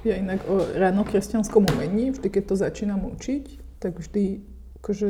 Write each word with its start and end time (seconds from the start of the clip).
Ja 0.00 0.16
inak 0.16 0.40
o 0.48 0.64
ráno 0.76 1.04
kresťanskom 1.04 1.68
umení, 1.76 2.16
vždy 2.16 2.28
keď 2.32 2.44
to 2.48 2.54
začínam 2.56 3.04
učiť, 3.04 3.44
tak 3.82 4.00
vždy 4.00 4.40
akože 4.80 5.08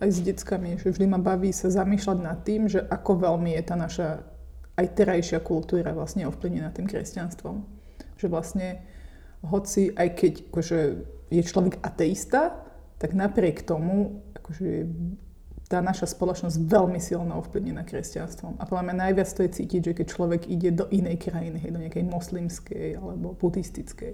aj 0.00 0.08
s 0.08 0.18
deckami, 0.24 0.80
že 0.80 0.92
vždy 0.92 1.06
ma 1.08 1.20
baví 1.20 1.52
sa 1.52 1.68
zamýšľať 1.68 2.18
nad 2.20 2.40
tým, 2.44 2.68
že 2.68 2.80
ako 2.80 3.20
veľmi 3.24 3.56
je 3.56 3.62
tá 3.64 3.76
naša 3.76 4.08
aj 4.80 4.86
terajšia 4.96 5.40
kultúra 5.44 5.92
vlastne 5.92 6.24
ovplyvnená 6.24 6.72
tým 6.72 6.88
kresťanstvom. 6.88 7.68
Že 8.16 8.26
vlastne, 8.32 8.80
hoci 9.44 9.92
aj 9.92 10.08
keď 10.16 10.32
akože, 10.48 10.80
je 11.28 11.42
človek 11.44 11.84
ateista, 11.84 12.64
tak 12.96 13.12
napriek 13.12 13.64
tomu 13.64 14.24
akože, 14.36 14.88
tá 15.70 15.78
naša 15.78 16.10
spoločnosť 16.10 16.66
veľmi 16.66 16.98
silno 16.98 17.38
ovplyvnená 17.38 17.86
kresťanstvom. 17.86 18.58
A 18.58 18.66
podľa 18.66 18.90
mňa 18.90 18.96
najviac 19.06 19.30
to 19.30 19.46
je 19.46 19.50
cítiť, 19.62 19.80
že 19.86 19.92
keď 20.02 20.06
človek 20.10 20.42
ide 20.50 20.74
do 20.74 20.90
inej 20.90 21.22
krajiny, 21.22 21.62
do 21.62 21.78
nejakej 21.78 22.10
moslimskej 22.10 22.98
alebo 22.98 23.38
buddhistickej, 23.38 24.12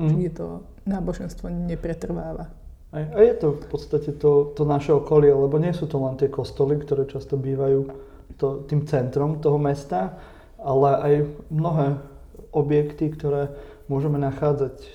mm. 0.00 0.08
že 0.08 0.16
je 0.16 0.32
to 0.32 0.64
náboženstvo 0.88 1.52
nepretrváva. 1.52 2.48
A, 2.96 3.04
a 3.04 3.20
je 3.20 3.36
to 3.36 3.60
v 3.60 3.66
podstate 3.68 4.16
to, 4.16 4.56
to 4.56 4.64
naše 4.64 4.96
okolie, 4.96 5.28
lebo 5.28 5.60
nie 5.60 5.76
sú 5.76 5.84
to 5.84 6.00
len 6.00 6.16
tie 6.16 6.32
kostoly, 6.32 6.80
ktoré 6.80 7.04
často 7.04 7.36
bývajú 7.36 7.84
to, 8.40 8.64
tým 8.64 8.88
centrom 8.88 9.44
toho 9.44 9.60
mesta, 9.60 10.16
ale 10.56 10.88
aj 11.04 11.14
mnohé 11.52 12.00
objekty, 12.48 13.12
ktoré 13.12 13.52
môžeme 13.92 14.16
nachádzať 14.16 14.76
e, 14.80 14.88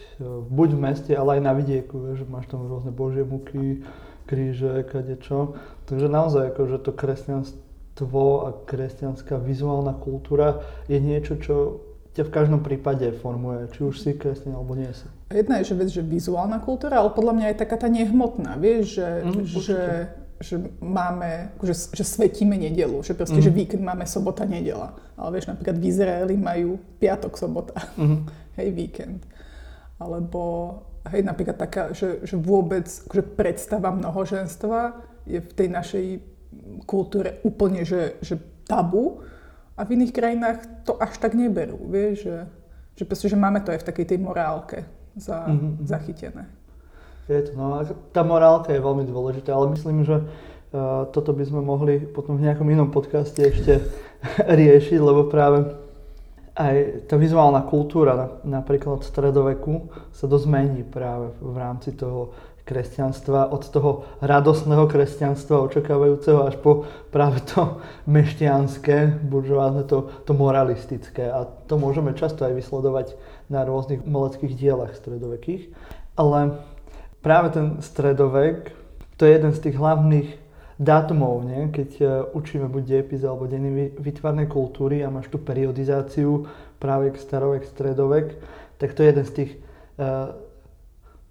buď 0.49 0.69
v 0.73 0.79
meste, 0.81 1.11
ale 1.13 1.37
aj 1.37 1.41
na 1.45 1.53
vidieku, 1.53 2.17
že 2.17 2.25
máš 2.25 2.49
tam 2.49 2.65
rôzne 2.65 2.89
božie 2.89 3.21
muky, 3.21 3.85
kríže, 4.25 4.83
čo. 5.21 5.57
Takže 5.85 6.07
naozaj 6.07 6.55
akože 6.55 6.77
to 6.83 6.91
kresťanstvo 6.95 8.25
a 8.47 8.49
kresťanská 8.65 9.39
vizuálna 9.39 9.93
kultúra 9.99 10.63
je 10.87 10.99
niečo, 10.99 11.37
čo 11.39 11.55
ťa 12.13 12.29
v 12.29 12.33
každom 12.33 12.61
prípade 12.61 13.09
formuje, 13.17 13.65
či 13.73 13.79
už 13.81 13.95
si 13.97 14.13
kresťan 14.13 14.53
alebo 14.53 14.77
nie 14.77 14.89
si. 14.93 15.09
Jedna 15.33 15.59
je, 15.59 15.73
že 15.73 15.75
vec, 15.75 15.89
že 15.89 16.05
vizuálna 16.05 16.61
kultúra, 16.61 17.01
ale 17.01 17.09
podľa 17.09 17.33
mňa 17.33 17.45
aj 17.53 17.57
taká 17.57 17.75
tá 17.81 17.89
nehmotná, 17.89 18.53
vieš, 18.61 19.01
že, 19.01 19.09
mm, 19.25 19.43
že, 19.49 19.81
že 20.37 20.55
máme, 20.77 21.57
že, 21.65 21.73
že 21.73 22.05
svetíme 22.05 22.53
nedelu, 22.53 23.01
že 23.01 23.17
proste, 23.17 23.41
mm. 23.41 23.45
že 23.49 23.51
víkend 23.51 23.81
máme 23.81 24.05
sobota, 24.05 24.45
nedela. 24.45 24.93
Ale 25.17 25.41
vieš, 25.41 25.49
napríklad 25.49 25.75
v 25.81 25.85
Izraeli 25.89 26.35
majú 26.37 26.77
piatok, 27.01 27.33
sobota, 27.33 27.81
mm. 27.97 28.29
hej, 28.61 28.69
víkend. 28.77 29.25
Alebo, 29.97 30.41
hej, 31.11 31.21
napríklad 31.23 31.57
taká, 31.59 31.91
že, 31.91 32.23
že 32.23 32.35
vôbec 32.39 32.87
že 32.87 33.21
predstava 33.23 33.91
mnohoženstva 33.91 34.79
je 35.27 35.39
v 35.39 35.51
tej 35.51 35.67
našej 35.71 36.05
kultúre 36.85 37.43
úplne, 37.43 37.83
že, 37.83 38.19
že 38.23 38.39
tabu 38.63 39.23
a 39.73 39.83
v 39.83 39.99
iných 39.99 40.13
krajinách 40.13 40.57
to 40.87 40.95
až 41.01 41.17
tak 41.17 41.33
neberú, 41.33 41.79
vieš, 41.89 42.29
že, 42.29 42.37
že, 43.01 43.03
proste, 43.03 43.27
že 43.27 43.39
máme 43.39 43.59
to 43.65 43.73
aj 43.73 43.81
v 43.81 43.87
takej 43.89 44.05
tej 44.15 44.19
morálke 44.21 44.85
za, 45.17 45.49
mm-hmm. 45.49 45.71
zachytené. 45.83 46.43
Je 47.25 47.41
to, 47.47 47.51
no, 47.55 47.79
tá 48.11 48.21
morálka 48.21 48.75
je 48.75 48.83
veľmi 48.83 49.07
dôležitá, 49.07 49.55
ale 49.55 49.71
myslím, 49.73 50.03
že 50.03 50.19
uh, 50.19 51.07
toto 51.09 51.31
by 51.31 51.43
sme 51.47 51.63
mohli 51.63 52.03
potom 52.03 52.35
v 52.35 52.51
nejakom 52.51 52.67
inom 52.67 52.91
podcaste 52.91 53.39
ešte 53.39 53.79
riešiť, 54.61 54.99
lebo 54.99 55.31
práve 55.31 55.82
aj 56.53 57.09
tá 57.09 57.17
vizuálna 57.17 57.65
kultúra 57.65 58.37
napríklad 58.45 59.01
od 59.01 59.03
stredoveku 59.03 59.89
sa 60.13 60.29
dosť 60.29 60.85
práve 60.85 61.33
v 61.41 61.55
rámci 61.57 61.97
toho 61.97 62.33
kresťanstva, 62.63 63.51
od 63.51 63.63
toho 63.67 63.91
radosného 64.23 64.87
kresťanstva 64.87 65.67
očakávajúceho 65.67 66.47
až 66.47 66.55
po 66.63 66.87
práve 67.11 67.43
to 67.43 67.83
mešťanské, 68.07 69.19
buržoázne, 69.27 69.83
to, 69.83 70.07
to 70.23 70.31
moralistické. 70.31 71.27
A 71.27 71.43
to 71.67 71.75
môžeme 71.75 72.15
často 72.15 72.47
aj 72.47 72.55
vysledovať 72.55 73.19
na 73.51 73.67
rôznych 73.67 74.07
umeleckých 74.07 74.55
dielach 74.55 74.95
stredovekých. 74.95 75.75
Ale 76.15 76.63
práve 77.19 77.51
ten 77.51 77.67
stredovek, 77.83 78.71
to 79.19 79.27
je 79.27 79.35
jeden 79.35 79.51
z 79.51 79.59
tých 79.59 79.75
hlavných 79.75 80.29
dátumov, 80.79 81.45
nie? 81.45 81.69
keď 81.69 81.89
e, 82.01 82.05
učíme 82.33 82.65
buď 82.69 82.83
dejepis 82.83 83.21
alebo 83.23 83.45
dejiny 83.45 83.93
vytvarnej 83.97 84.49
kultúry 84.49 85.05
a 85.05 85.13
máš 85.13 85.29
tú 85.29 85.37
periodizáciu 85.37 86.49
práve 86.81 87.13
k 87.13 87.21
starovek, 87.21 87.63
stredovek, 87.69 88.27
tak 88.81 88.93
to 88.97 89.05
je 89.05 89.07
jeden 89.07 89.25
z 89.25 89.31
tých 89.31 89.51
uh, 89.95 90.35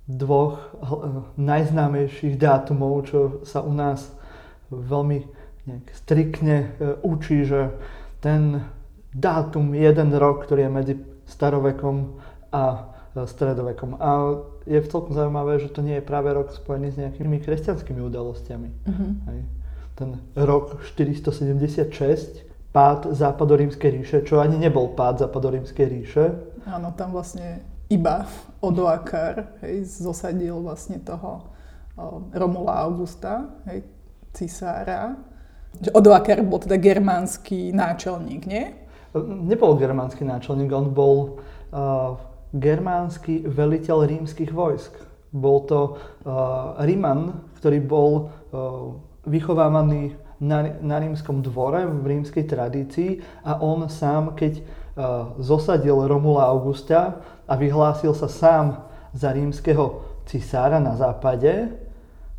dvoch 0.09 0.73
najznámejších 1.37 2.41
dátumov, 2.41 3.13
čo 3.13 3.45
sa 3.45 3.61
u 3.61 3.77
nás 3.77 4.09
veľmi 4.73 5.29
nejak 5.69 5.87
striktne 5.95 6.57
e, 6.59 6.97
učí, 7.07 7.47
že 7.47 7.71
ten 8.19 8.67
dátum, 9.15 9.77
jeden 9.77 10.11
rok, 10.17 10.49
ktorý 10.49 10.67
je 10.67 10.73
medzi 10.73 10.95
starovekom 11.29 12.19
a 12.51 12.95
stredovekom. 13.13 14.01
A 14.01 14.41
je 14.65 14.81
v 14.81 14.89
celkom 14.89 15.13
zaujímavé, 15.13 15.61
že 15.61 15.69
to 15.69 15.85
nie 15.85 16.01
je 16.01 16.05
práve 16.05 16.33
rok 16.33 16.49
spojený 16.49 16.97
s 16.97 16.97
nejakými 16.97 17.45
kresťanskými 17.45 18.01
udalosťami. 18.01 18.69
Uh-huh. 18.89 19.11
Ten 19.93 20.17
rok 20.33 20.81
476, 20.89 22.49
pád 22.73 23.13
západorímskej 23.13 23.91
ríše, 24.01 24.19
čo 24.25 24.41
ani 24.41 24.57
nebol 24.57 24.97
pád 24.97 25.29
západorímskej 25.29 25.87
ríše. 25.93 26.25
Áno, 26.65 26.97
tam 26.97 27.13
vlastne 27.13 27.61
iba 27.93 28.25
Odoakar 28.65 29.61
hej, 29.61 29.85
zosadil 29.85 30.57
vlastne 30.65 30.97
toho 31.05 31.53
o, 32.01 32.25
Romula 32.33 32.81
Augusta, 32.89 33.61
hej, 33.69 33.85
cisára. 34.33 35.21
Odoakar 35.93 36.41
bol 36.41 36.65
teda 36.65 36.81
germánsky 36.81 37.77
náčelník, 37.77 38.49
nie? 38.49 38.73
Nebol 39.21 39.77
germánsky 39.77 40.25
náčelník, 40.25 40.73
on 40.73 40.89
bol 40.97 41.45
uh, 41.77 42.17
germánsky 42.53 43.49
veliteľ 43.49 44.09
rímskych 44.09 44.53
vojsk. 44.53 44.93
Bol 45.33 45.65
to 45.65 45.97
uh, 45.97 46.77
Ríman, 46.85 47.41
ktorý 47.61 47.81
bol 47.81 48.13
uh, 48.53 48.93
vychovávaný 49.25 50.13
na, 50.43 50.77
na 50.85 51.01
rímskom 51.01 51.41
dvore, 51.41 51.89
v 51.89 52.05
rímskej 52.05 52.45
tradícii 52.45 53.25
a 53.47 53.57
on 53.65 53.89
sám, 53.89 54.37
keď 54.37 54.61
uh, 54.61 55.33
zosadil 55.41 56.05
Romula 56.05 56.53
Augusta, 56.53 57.25
a 57.49 57.55
vyhlásil 57.57 58.17
sa 58.17 58.33
sám 58.33 58.81
za 59.13 59.29
rímskeho 59.29 60.01
cisára 60.25 60.81
na 60.81 60.97
západe, 60.97 61.69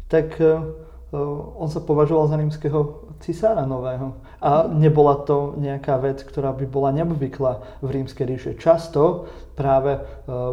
tak 0.09 0.41
e, 0.41 0.57
on 1.53 1.69
sa 1.69 1.85
považoval 1.85 2.33
za 2.33 2.37
rímskeho 2.41 2.79
cisára 3.21 3.61
nového. 3.69 4.17
A 4.43 4.67
nebola 4.67 5.23
to 5.23 5.55
nejaká 5.55 5.95
vec, 6.03 6.19
ktorá 6.19 6.51
by 6.51 6.67
bola 6.67 6.91
neobvyklá 6.91 7.79
v 7.79 7.87
rímskej 7.87 8.25
ríše. 8.27 8.51
Často 8.59 9.31
práve 9.55 9.95
e, 9.95 10.01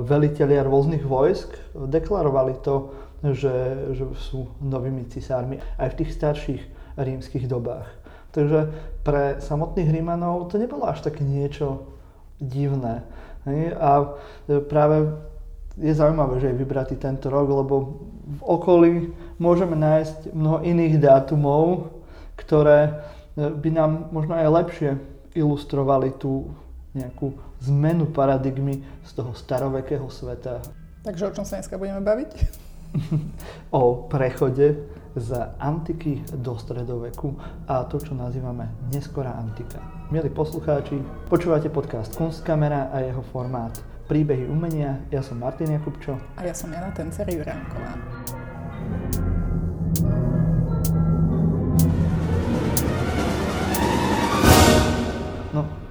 velitelia 0.06 0.62
rôznych 0.62 1.02
vojsk 1.02 1.50
deklarovali 1.74 2.62
to, 2.62 2.94
že, 3.34 3.90
že 3.98 4.04
sú 4.30 4.46
novými 4.62 5.10
cisármi 5.10 5.58
aj 5.76 5.88
v 5.90 5.98
tých 5.98 6.10
starších 6.14 6.62
rímskych 7.02 7.50
dobách. 7.50 7.90
Takže 8.30 8.70
pre 9.02 9.42
samotných 9.42 9.90
Rímanov 9.90 10.54
to 10.54 10.62
nebolo 10.62 10.86
až 10.86 11.02
také 11.02 11.26
niečo 11.26 11.82
divné. 12.38 13.02
A 13.74 13.90
e, 14.46 14.62
práve 14.62 15.18
je 15.80 15.90
zaujímavé, 15.96 16.38
že 16.38 16.52
je 16.52 16.60
vybratý 16.60 16.94
tento 16.94 17.26
rok, 17.26 17.48
lebo 17.48 17.74
v 18.38 18.42
okolí 18.44 18.92
môžeme 19.40 19.74
nájsť 19.74 20.30
mnoho 20.30 20.62
iných 20.62 21.00
dátumov, 21.00 21.90
ktoré 22.36 23.00
by 23.48 23.70
nám 23.72 24.12
možno 24.12 24.36
aj 24.36 24.48
lepšie 24.52 24.90
ilustrovali 25.32 26.12
tú 26.18 26.52
nejakú 26.92 27.32
zmenu 27.70 28.10
paradigmy 28.10 28.82
z 29.06 29.10
toho 29.14 29.32
starovekého 29.32 30.04
sveta. 30.10 30.60
Takže 31.06 31.30
o 31.30 31.34
čom 31.34 31.44
sa 31.46 31.62
dneska 31.62 31.78
budeme 31.78 32.02
baviť? 32.02 32.30
o 33.78 34.10
prechode 34.10 34.74
z 35.14 35.28
antiky 35.58 36.22
do 36.42 36.58
stredoveku 36.58 37.34
a 37.66 37.86
to, 37.86 37.98
čo 37.98 38.14
nazývame 38.14 38.66
neskorá 38.90 39.34
antika. 39.38 39.78
Milí 40.10 40.30
poslucháči, 40.30 40.98
počúvate 41.30 41.70
podcast 41.70 42.14
Kunstkamera 42.14 42.90
a 42.90 43.02
jeho 43.06 43.22
formát 43.30 43.74
Príbehy 44.10 44.50
umenia. 44.50 44.98
Ja 45.14 45.22
som 45.22 45.38
Martin 45.38 45.70
Jakubčo. 45.70 46.18
A 46.34 46.42
ja 46.42 46.54
som 46.54 46.74
Jana 46.74 46.90
Tencer 46.90 47.30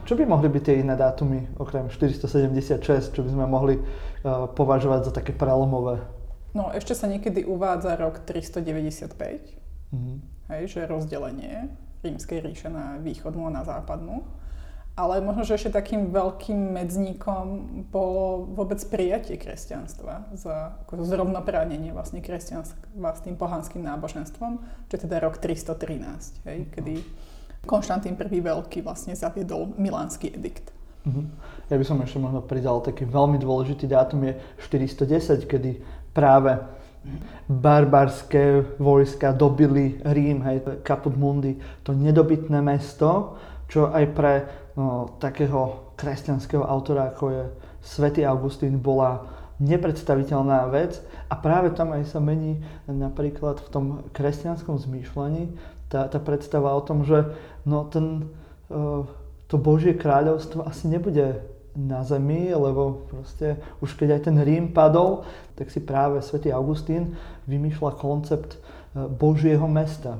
čo 0.10 0.18
by 0.18 0.26
mohli 0.26 0.50
byť 0.50 0.64
tie 0.66 0.82
iné 0.82 0.98
dátumy, 0.98 1.54
okrem 1.62 1.94
476, 1.94 3.14
čo 3.14 3.22
by 3.22 3.30
sme 3.30 3.46
mohli 3.46 3.78
uh, 3.78 4.50
považovať 4.50 5.06
za 5.06 5.12
také 5.14 5.38
prelomové 5.38 6.02
No 6.54 6.74
ešte 6.74 6.98
sa 6.98 7.06
niekedy 7.06 7.46
uvádza 7.46 7.94
rok 7.94 8.26
395, 8.26 9.14
mm-hmm. 9.94 10.18
hej, 10.50 10.62
že 10.66 10.90
rozdelenie 10.90 11.70
rímskej 12.02 12.42
ríše 12.42 12.74
na 12.74 12.98
východnú 12.98 13.46
a 13.46 13.54
na 13.54 13.62
západnú. 13.62 14.26
Ale 14.98 15.24
možno, 15.24 15.48
že 15.48 15.56
ešte 15.56 15.80
takým 15.80 16.12
veľkým 16.12 16.76
medzníkom 16.76 17.46
bolo 17.88 18.52
vôbec 18.52 18.84
prijatie 18.92 19.40
kresťanstva, 19.40 20.36
za 20.36 20.76
ako 20.84 21.08
zrovnoprávnenie 21.08 21.96
vlastne 21.96 22.20
kresťanstva 22.20 23.16
s 23.16 23.24
tým 23.24 23.40
pohanským 23.40 23.80
náboženstvom, 23.80 24.60
čo 24.92 24.94
je 25.00 25.04
teda 25.08 25.24
rok 25.24 25.40
313, 25.40 26.44
hej, 26.44 26.68
kedy 26.76 27.00
Konštantín 27.66 28.16
I. 28.16 28.40
Veľký 28.40 28.84
vlastne 28.84 29.16
zaviedol 29.16 29.76
Milánsky 29.76 30.32
edikt. 30.32 30.72
Uh-huh. 31.08 31.26
Ja 31.72 31.80
by 31.80 31.86
som 31.88 32.00
ešte 32.04 32.20
možno 32.20 32.44
pridal 32.44 32.84
taký 32.84 33.08
veľmi 33.08 33.40
dôležitý 33.40 33.88
dátum 33.88 34.28
je 34.28 34.34
410, 34.68 35.48
kedy 35.48 35.80
práve 36.12 36.60
barbarské 37.48 38.76
vojska 38.78 39.32
dobili 39.32 40.04
Rím, 40.04 40.44
hej, 40.44 40.84
Caput 40.84 41.16
Mundi, 41.16 41.56
to 41.88 41.96
nedobytné 41.96 42.60
mesto, 42.60 43.40
čo 43.72 43.88
aj 43.88 44.06
pre 44.12 44.34
no, 44.76 45.16
takého 45.18 45.94
kresťanského 45.96 46.62
autora, 46.62 47.16
ako 47.16 47.26
je 47.32 47.44
svätý 47.80 48.28
Augustín, 48.28 48.78
bola 48.84 49.24
nepredstaviteľná 49.60 50.68
vec 50.72 51.04
a 51.28 51.36
práve 51.36 51.76
tam 51.76 51.92
aj 51.92 52.08
sa 52.08 52.20
mení 52.24 52.64
napríklad 52.88 53.60
v 53.60 53.70
tom 53.72 53.86
kresťanskom 54.16 54.80
zmýšľaní 54.80 55.52
tá, 55.90 56.06
tá 56.08 56.20
predstava 56.22 56.72
o 56.78 56.82
tom, 56.86 57.04
že 57.04 57.34
no, 57.66 57.90
ten, 57.90 58.30
uh, 58.70 59.04
to 59.50 59.58
Božie 59.58 59.98
kráľovstvo 59.98 60.64
asi 60.64 60.86
nebude 60.88 61.42
na 61.80 62.04
zemi, 62.04 62.50
lebo 62.52 63.08
proste 63.10 63.58
už 63.80 63.94
keď 63.96 64.20
aj 64.20 64.22
ten 64.26 64.38
Rím 64.42 64.74
padol, 64.74 65.24
tak 65.56 65.70
si 65.70 65.80
práve 65.80 66.22
svätý 66.26 66.50
Augustín 66.50 67.16
vymýšľa 67.46 67.92
koncept 68.00 68.58
e, 68.58 68.60
Božieho 69.06 69.68
mesta. 69.70 70.18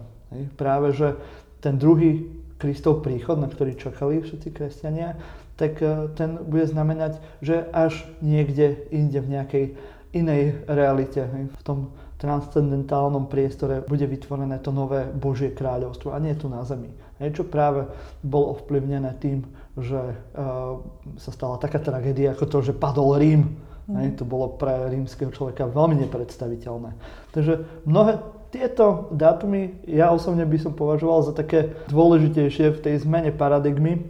Práve, 0.56 0.94
že 0.94 1.18
ten 1.60 1.76
druhý 1.76 2.30
Kristov 2.62 3.02
príchod, 3.02 3.40
na 3.40 3.50
ktorý 3.50 3.76
čakali 3.80 4.22
všetci 4.22 4.50
kresťania, 4.52 5.18
tak 5.58 5.82
e, 5.82 6.12
ten 6.14 6.38
bude 6.44 6.70
znamenať, 6.70 7.20
že 7.42 7.66
až 7.74 8.06
niekde 8.22 8.86
inde 8.94 9.20
v 9.20 9.32
nejakej 9.32 9.66
inej 10.14 10.66
realite, 10.66 11.22
v 11.30 11.64
tom 11.66 11.94
transcendentálnom 12.20 13.32
priestore 13.32 13.80
bude 13.88 14.04
vytvorené 14.04 14.60
to 14.60 14.76
nové 14.76 15.08
Božie 15.08 15.56
kráľovstvo 15.56 16.12
a 16.12 16.20
nie 16.20 16.36
tu 16.36 16.52
na 16.52 16.68
zemi. 16.68 16.92
Čo 17.20 17.48
práve 17.48 17.88
bolo 18.20 18.60
ovplyvnené 18.60 19.16
tým, 19.24 19.48
že 19.80 20.00
uh, 20.00 20.84
sa 21.16 21.32
stala 21.32 21.56
taká 21.60 21.80
tragédia 21.80 22.36
ako 22.36 22.46
to, 22.48 22.58
že 22.72 22.74
padol 22.76 23.16
Rím. 23.16 23.56
Mm. 23.90 24.20
To 24.22 24.28
bolo 24.28 24.54
pre 24.54 24.92
rímskeho 24.92 25.34
človeka 25.34 25.66
veľmi 25.66 26.06
nepredstaviteľné. 26.06 26.94
Takže 27.34 27.66
mnohé 27.90 28.22
tieto 28.54 29.10
dátumy 29.10 29.82
ja 29.90 30.14
osobne 30.14 30.46
by 30.46 30.58
som 30.62 30.78
považoval 30.78 31.26
za 31.26 31.34
také 31.34 31.74
dôležitejšie 31.90 32.78
v 32.78 32.82
tej 32.86 32.96
zmene 33.02 33.34
paradigmy. 33.34 34.06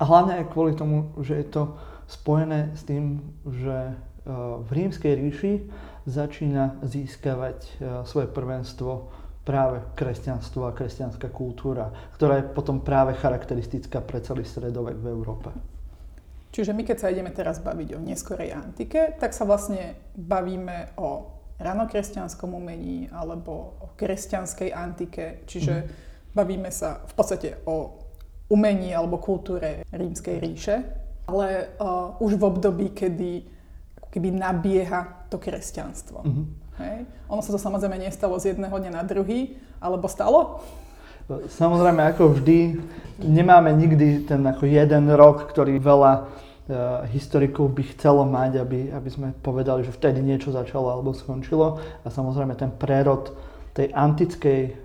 A 0.00 0.02
hlavne 0.02 0.42
aj 0.42 0.50
kvôli 0.50 0.74
tomu, 0.74 1.14
že 1.22 1.38
je 1.38 1.46
to 1.46 1.62
spojené 2.10 2.74
s 2.74 2.82
tým, 2.82 3.22
že 3.46 3.94
v 4.26 4.70
rímskej 4.70 5.12
ríši 5.18 5.52
začína 6.06 6.78
získavať 6.82 7.58
uh, 7.58 7.70
svoje 8.06 8.30
prvenstvo 8.30 9.10
práve 9.42 9.82
kresťanstvo 9.98 10.70
a 10.70 10.74
kresťanská 10.74 11.26
kultúra, 11.34 11.90
ktorá 12.14 12.38
je 12.38 12.46
potom 12.54 12.78
práve 12.78 13.18
charakteristická 13.18 13.98
pre 13.98 14.22
celý 14.22 14.46
stredovek 14.46 15.02
v 15.02 15.10
Európe. 15.10 15.50
Čiže 16.54 16.76
my 16.76 16.82
keď 16.86 16.96
sa 17.00 17.10
ideme 17.10 17.34
teraz 17.34 17.58
baviť 17.58 17.88
o 17.96 18.04
neskorej 18.04 18.54
antike, 18.54 19.18
tak 19.18 19.34
sa 19.34 19.42
vlastne 19.42 19.98
bavíme 20.14 20.94
o 21.00 21.32
ranokresťanskom 21.58 22.54
umení 22.54 23.10
alebo 23.10 23.82
o 23.82 23.86
kresťanskej 23.98 24.70
antike, 24.70 25.42
čiže 25.48 25.74
mm. 25.74 25.86
bavíme 26.36 26.70
sa 26.70 27.02
v 27.02 27.12
podstate 27.16 27.48
o 27.66 27.98
umení 28.52 28.94
alebo 28.94 29.18
kultúre 29.18 29.82
rímskej 29.90 30.36
ríše, 30.38 30.76
ale 31.26 31.72
uh, 31.80 32.14
už 32.20 32.36
v 32.36 32.46
období, 32.46 32.86
kedy 32.92 33.61
keby 34.12 34.28
nabieha 34.28 35.24
to 35.32 35.40
kresťanstvo. 35.40 36.20
Mm-hmm. 36.20 36.46
Hej. 36.84 36.98
Ono 37.32 37.40
sa 37.40 37.50
to 37.52 37.60
samozrejme 37.60 37.96
nestalo 37.96 38.36
z 38.36 38.52
jedného 38.52 38.76
dňa 38.76 38.92
na 38.92 39.04
druhý, 39.08 39.56
alebo 39.80 40.04
stalo? 40.08 40.60
Samozrejme, 41.32 42.12
ako 42.12 42.36
vždy, 42.36 42.76
nemáme 43.24 43.72
nikdy 43.72 44.28
ten 44.28 44.44
ako 44.44 44.68
jeden 44.68 45.08
rok, 45.16 45.48
ktorý 45.48 45.80
veľa 45.80 46.12
uh, 46.12 46.24
historikov 47.08 47.72
by 47.72 47.82
chcelo 47.96 48.28
mať, 48.28 48.60
aby, 48.60 48.92
aby 48.92 49.08
sme 49.08 49.28
povedali, 49.40 49.86
že 49.86 49.94
vtedy 49.96 50.20
niečo 50.20 50.52
začalo 50.52 50.92
alebo 50.92 51.16
skončilo. 51.16 51.80
A 52.04 52.06
samozrejme 52.12 52.52
ten 52.58 52.68
prerod 52.74 53.32
tej 53.72 53.88
antickej, 53.96 54.76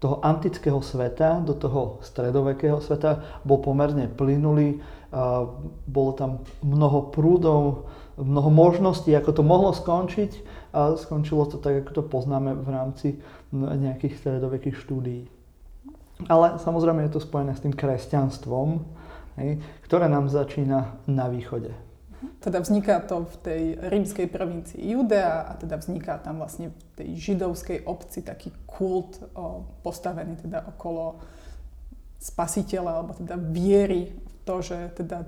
toho 0.00 0.24
antického 0.24 0.80
sveta 0.80 1.44
do 1.44 1.52
toho 1.52 2.00
stredovekého 2.00 2.80
sveta 2.80 3.42
bol 3.44 3.60
pomerne 3.60 4.08
plynulý. 4.08 4.80
Bolo 5.86 6.10
tam 6.16 6.42
mnoho 6.64 7.12
prúdov, 7.12 7.86
mnoho 8.20 8.50
možností, 8.52 9.14
ako 9.16 9.30
to 9.32 9.42
mohlo 9.44 9.72
skončiť 9.72 10.30
a 10.72 10.96
skončilo 10.96 11.48
to 11.48 11.56
tak, 11.56 11.84
ako 11.84 11.90
to 12.00 12.02
poznáme 12.04 12.56
v 12.56 12.68
rámci 12.68 13.08
nejakých 13.52 14.20
stredovekých 14.20 14.76
štúdií. 14.76 15.28
Ale 16.30 16.60
samozrejme 16.60 17.02
je 17.08 17.12
to 17.18 17.24
spojené 17.24 17.56
s 17.56 17.64
tým 17.64 17.74
kresťanstvom, 17.74 18.84
ktoré 19.82 20.06
nám 20.06 20.28
začína 20.28 21.02
na 21.08 21.26
východe. 21.26 21.72
Teda 22.38 22.62
vzniká 22.62 23.02
to 23.02 23.26
v 23.26 23.36
tej 23.42 23.62
rímskej 23.90 24.30
provincii 24.30 24.78
Judea 24.78 25.42
a 25.42 25.52
teda 25.58 25.74
vzniká 25.74 26.22
tam 26.22 26.38
vlastne 26.38 26.70
v 26.70 26.82
tej 26.94 27.08
židovskej 27.18 27.82
obci 27.82 28.22
taký 28.22 28.54
kult 28.62 29.18
postavený 29.82 30.38
teda 30.38 30.62
okolo 30.70 31.18
spasiteľa 32.22 32.90
alebo 33.02 33.18
teda 33.18 33.34
viery 33.34 34.14
v 34.14 34.34
to, 34.46 34.62
že 34.62 34.78
teda 35.02 35.26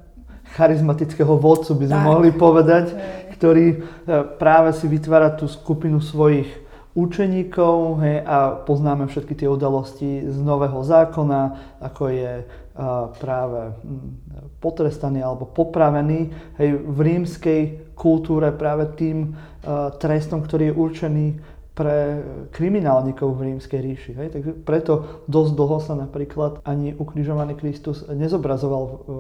charizmatického 0.54 1.34
vodcu, 1.34 1.74
by 1.74 1.84
sme 1.90 2.00
tak. 2.00 2.08
mohli 2.08 2.30
povedať, 2.30 2.86
ktorý 3.34 3.66
e, 3.70 3.76
práve 4.38 4.70
si 4.72 4.86
vytvára 4.86 5.34
tú 5.34 5.50
skupinu 5.50 5.98
svojich 5.98 6.46
učeníkov 6.94 8.06
hej, 8.06 8.22
a 8.22 8.62
poznáme 8.62 9.10
všetky 9.10 9.34
tie 9.34 9.50
udalosti 9.50 10.30
z 10.30 10.38
Nového 10.38 10.78
zákona, 10.86 11.74
ako 11.82 12.02
je 12.06 12.32
e, 12.40 12.44
práve 13.18 13.74
potrestaný 14.62 15.26
alebo 15.26 15.50
popravený 15.50 16.30
hej, 16.62 16.70
v 16.78 16.98
rímskej 17.02 17.62
kultúre 17.98 18.54
práve 18.54 18.94
tým 18.94 19.18
e, 19.26 19.28
trestom, 19.98 20.46
ktorý 20.46 20.70
je 20.70 20.78
určený 20.78 21.26
pre 21.74 22.22
kriminálnikov 22.54 23.34
v 23.34 23.50
rímskej 23.50 23.80
ríši. 23.82 24.12
Hej? 24.14 24.28
Takže 24.30 24.52
preto 24.62 25.26
dosť 25.26 25.52
dlho 25.58 25.78
sa 25.82 25.98
napríklad 25.98 26.62
ani 26.62 26.94
ukrižovaný 26.94 27.58
Kristus 27.58 28.06
nezobrazoval 28.06 28.82
v, 28.86 29.18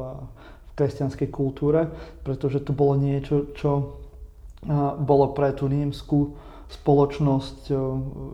kresťanskej 0.74 1.28
kultúre, 1.30 1.86
pretože 2.26 2.62
to 2.62 2.74
bolo 2.74 2.98
niečo, 2.98 3.54
čo 3.54 4.02
bolo 4.98 5.36
pre 5.36 5.52
tú 5.54 5.68
rímsku 5.70 6.34
spoločnosť 6.68 7.70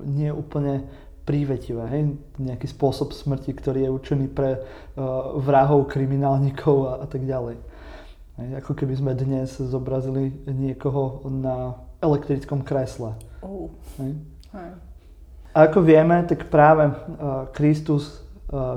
nie 0.07 0.31
úplne 0.31 0.87
prívetivé. 1.27 1.85
Hej? 1.91 2.03
Nejaký 2.39 2.67
spôsob 2.71 3.13
smrti, 3.13 3.53
ktorý 3.55 3.87
je 3.87 3.91
určený 3.91 4.27
pre 4.31 4.63
vrahov, 5.43 5.91
kriminálnikov 5.91 6.77
a, 6.87 6.93
a 7.03 7.07
tak 7.11 7.27
ďalej. 7.27 7.59
Hej? 8.39 8.49
Ako 8.63 8.73
keby 8.79 8.95
sme 8.97 9.13
dnes 9.19 9.59
zobrazili 9.59 10.33
niekoho 10.47 11.27
na 11.29 11.77
elektrickom 12.01 12.63
kresle. 12.65 13.19
Uh. 13.43 13.69
Hej? 14.01 14.17
A 15.51 15.67
ako 15.67 15.83
vieme, 15.83 16.23
tak 16.31 16.47
práve 16.47 16.95
Kristus 17.59 18.23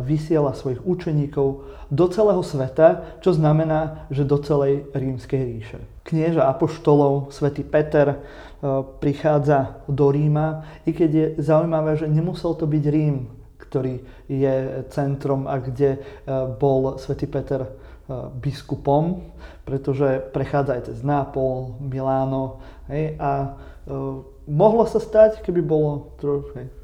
vysiela 0.05 0.53
svojich 0.53 0.85
učeníkov 0.85 1.65
do 1.89 2.05
celého 2.09 2.45
sveta, 2.45 3.17
čo 3.25 3.33
znamená, 3.33 4.05
že 4.13 4.21
do 4.21 4.37
celej 4.37 4.85
rímskej 4.93 5.41
ríše. 5.41 5.79
Knieža 6.05 6.45
apoštolov, 6.45 7.33
svätý 7.33 7.65
Peter, 7.65 8.07
eh, 8.13 8.17
prichádza 9.01 9.81
do 9.89 10.13
Ríma, 10.13 10.65
i 10.85 10.93
keď 10.93 11.09
je 11.09 11.27
zaujímavé, 11.41 11.97
že 11.97 12.05
nemusel 12.05 12.53
to 12.53 12.69
byť 12.69 12.83
Rím, 12.85 13.33
ktorý 13.57 14.05
je 14.29 14.85
centrom 14.93 15.49
a 15.49 15.57
kde 15.57 15.97
eh, 15.97 16.01
bol 16.57 17.01
svätý 17.01 17.25
Peter 17.25 17.65
biskupom, 18.43 19.31
pretože 19.63 20.19
prechádza 20.35 20.75
aj 20.75 20.83
cez 20.91 20.99
Nápol, 21.07 21.79
Miláno 21.79 22.59
hej, 22.91 23.15
a 23.15 23.55
mohlo 24.43 24.83
sa 24.83 24.99
stať, 24.99 25.39
keby 25.39 25.63
bolo 25.63 26.11
trošku 26.19 26.82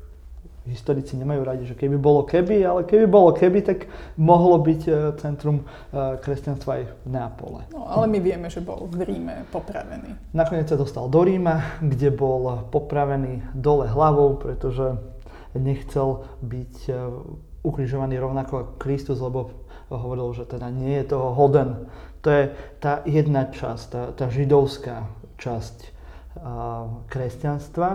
historici 0.69 1.17
nemajú 1.17 1.41
radi, 1.41 1.63
že 1.65 1.75
keby 1.75 1.97
bolo 1.97 2.23
keby, 2.23 2.61
ale 2.61 2.81
keby 2.85 3.05
bolo 3.09 3.33
keby, 3.33 3.59
tak 3.65 3.89
mohlo 4.15 4.61
byť 4.61 4.81
e, 4.85 4.91
centrum 5.17 5.61
e, 5.61 5.63
kresťanstva 6.21 6.69
aj 6.79 6.83
v 6.85 7.07
Neapole. 7.09 7.61
No, 7.73 7.89
ale 7.89 8.05
my 8.07 8.19
vieme, 8.21 8.47
že 8.47 8.61
bol 8.61 8.85
v 8.87 9.03
Ríme 9.03 9.49
popravený. 9.49 10.33
Nakoniec 10.37 10.69
sa 10.69 10.77
dostal 10.77 11.09
do 11.09 11.21
Ríma, 11.25 11.81
kde 11.81 12.13
bol 12.13 12.69
popravený 12.69 13.57
dole 13.57 13.89
hlavou, 13.89 14.37
pretože 14.37 14.95
nechcel 15.57 16.29
byť 16.45 16.75
e, 16.87 16.91
ukrižovaný 17.65 18.21
rovnako 18.21 18.53
ako 18.63 18.73
Kristus, 18.79 19.19
lebo 19.19 19.51
hovoril, 19.89 20.31
že 20.37 20.45
teda 20.45 20.69
nie 20.69 21.01
je 21.01 21.11
toho 21.11 21.33
hoden. 21.33 21.89
To 22.21 22.29
je 22.29 22.43
tá 22.77 23.01
jedna 23.09 23.49
časť, 23.49 23.85
tá, 23.89 24.03
tá 24.13 24.25
židovská 24.29 25.09
časť 25.39 25.99
kresťanstva. 27.09 27.89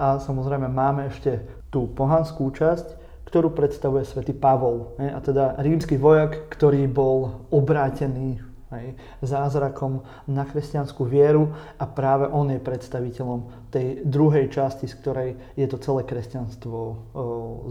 A 0.00 0.06
samozrejme 0.22 0.68
máme 0.70 1.10
ešte 1.12 1.44
tú 1.70 1.86
pohanskú 1.90 2.50
časť, 2.50 2.98
ktorú 3.30 3.54
predstavuje 3.54 4.02
svätý 4.02 4.34
Pavol. 4.34 4.98
A 4.98 5.22
teda 5.22 5.54
rímsky 5.62 5.94
vojak, 5.94 6.50
ktorý 6.50 6.90
bol 6.90 7.46
obrátený 7.54 8.42
hej, 8.74 8.98
zázrakom 9.22 10.02
na 10.26 10.42
kresťanskú 10.46 11.06
vieru 11.06 11.54
a 11.78 11.86
práve 11.86 12.26
on 12.26 12.50
je 12.50 12.58
predstaviteľom 12.58 13.70
tej 13.70 14.02
druhej 14.02 14.50
časti, 14.50 14.90
z 14.90 14.94
ktorej 14.98 15.30
je 15.54 15.66
to 15.70 15.78
celé 15.78 16.02
kresťanstvo 16.02 16.78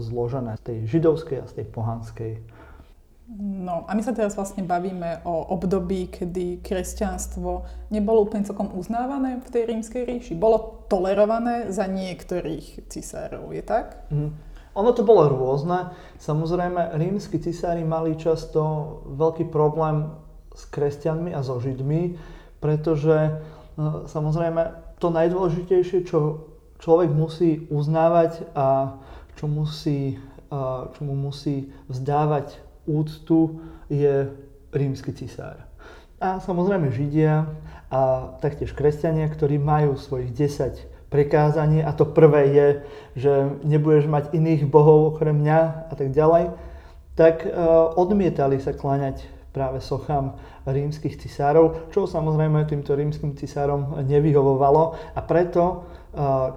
zložené, 0.00 0.56
z 0.56 0.64
tej 0.64 0.78
židovskej 0.96 1.44
a 1.44 1.48
z 1.48 1.52
tej 1.60 1.66
pohanskej. 1.68 2.32
No 3.38 3.86
a 3.86 3.94
my 3.94 4.02
sa 4.02 4.10
teraz 4.10 4.34
vlastne 4.34 4.66
bavíme 4.66 5.22
o 5.22 5.54
období, 5.54 6.10
kedy 6.10 6.66
kresťanstvo 6.66 7.62
nebolo 7.94 8.26
úplne 8.26 8.42
celkom 8.42 8.74
uznávané 8.74 9.38
v 9.38 9.48
tej 9.54 9.62
rímskej 9.70 10.02
ríši. 10.02 10.34
Bolo 10.34 10.82
tolerované 10.90 11.70
za 11.70 11.86
niektorých 11.86 12.90
cisárov, 12.90 13.54
je 13.54 13.62
tak? 13.62 14.02
Mm. 14.10 14.34
Ono 14.74 14.90
to 14.90 15.06
bolo 15.06 15.30
rôzne. 15.30 15.94
Samozrejme, 16.18 16.98
rímsky 16.98 17.38
cisári 17.38 17.86
mali 17.86 18.18
často 18.18 18.98
veľký 19.14 19.46
problém 19.50 20.10
s 20.50 20.66
kresťanmi 20.66 21.30
a 21.30 21.46
so 21.46 21.62
židmi, 21.62 22.18
pretože 22.58 23.38
no, 23.78 24.10
samozrejme 24.10 24.74
to 24.98 25.06
najdôležitejšie, 25.14 26.02
čo 26.02 26.50
človek 26.82 27.14
musí 27.14 27.70
uznávať 27.70 28.42
a 28.58 28.98
čo, 29.38 29.46
musí, 29.46 30.18
čo 30.98 31.00
mu 31.06 31.14
musí 31.14 31.70
vzdávať 31.86 32.69
úctu 32.86 33.60
je 33.90 34.30
rímsky 34.70 35.12
cisár. 35.12 35.66
A 36.20 36.36
samozrejme 36.38 36.92
Židia 36.92 37.48
a 37.90 38.34
taktiež 38.38 38.76
kresťania, 38.76 39.26
ktorí 39.32 39.56
majú 39.56 39.96
svojich 39.96 40.30
10 40.36 41.10
prekázaní 41.10 41.82
a 41.82 41.90
to 41.90 42.06
prvé 42.06 42.42
je, 42.54 42.68
že 43.18 43.32
nebudeš 43.66 44.06
mať 44.06 44.30
iných 44.30 44.70
bohov 44.70 45.16
okrem 45.16 45.42
mňa 45.42 45.90
a 45.90 45.94
tak 45.98 46.14
ďalej, 46.14 46.54
tak 47.18 47.42
e, 47.42 47.50
odmietali 47.98 48.62
sa 48.62 48.70
kláňať 48.70 49.26
práve 49.50 49.82
sochám 49.82 50.38
rímskych 50.62 51.18
cisárov, 51.18 51.90
čo 51.90 52.06
samozrejme 52.06 52.62
týmto 52.70 52.94
rímskym 52.94 53.34
cisárom 53.34 53.98
nevyhovovalo 54.06 54.94
a 55.18 55.20
preto 55.26 55.90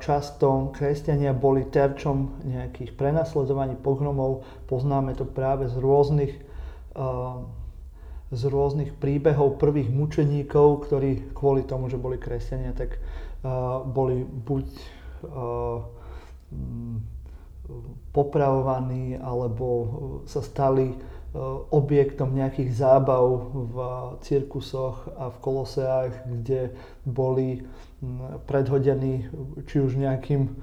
často 0.01 0.73
kresťania 0.73 1.29
boli 1.29 1.69
terčom 1.69 2.41
nejakých 2.41 2.97
prenasledovaní, 2.97 3.77
pogromov. 3.77 4.41
Poznáme 4.65 5.13
to 5.13 5.29
práve 5.29 5.69
z 5.69 5.77
rôznych, 5.77 6.33
z 8.33 8.41
rôznych 8.49 8.97
príbehov 8.97 9.61
prvých 9.61 9.93
mučeníkov, 9.93 10.89
ktorí 10.89 11.37
kvôli 11.37 11.69
tomu, 11.69 11.85
že 11.85 12.01
boli 12.01 12.17
kresťania, 12.17 12.73
tak 12.73 12.97
boli 13.93 14.25
buď 14.25 14.65
popravovaní, 18.09 19.21
alebo 19.21 19.65
sa 20.25 20.41
stali 20.41 20.97
objektom 21.73 22.29
nejakých 22.29 22.69
zábav 22.77 23.25
v 23.53 23.77
cirkusoch 24.21 25.09
a 25.17 25.33
v 25.33 25.37
koloseách, 25.41 26.11
kde 26.29 26.77
boli 27.09 27.65
predhodení 28.45 29.25
či 29.65 29.81
už 29.81 29.97
nejakým 29.97 30.53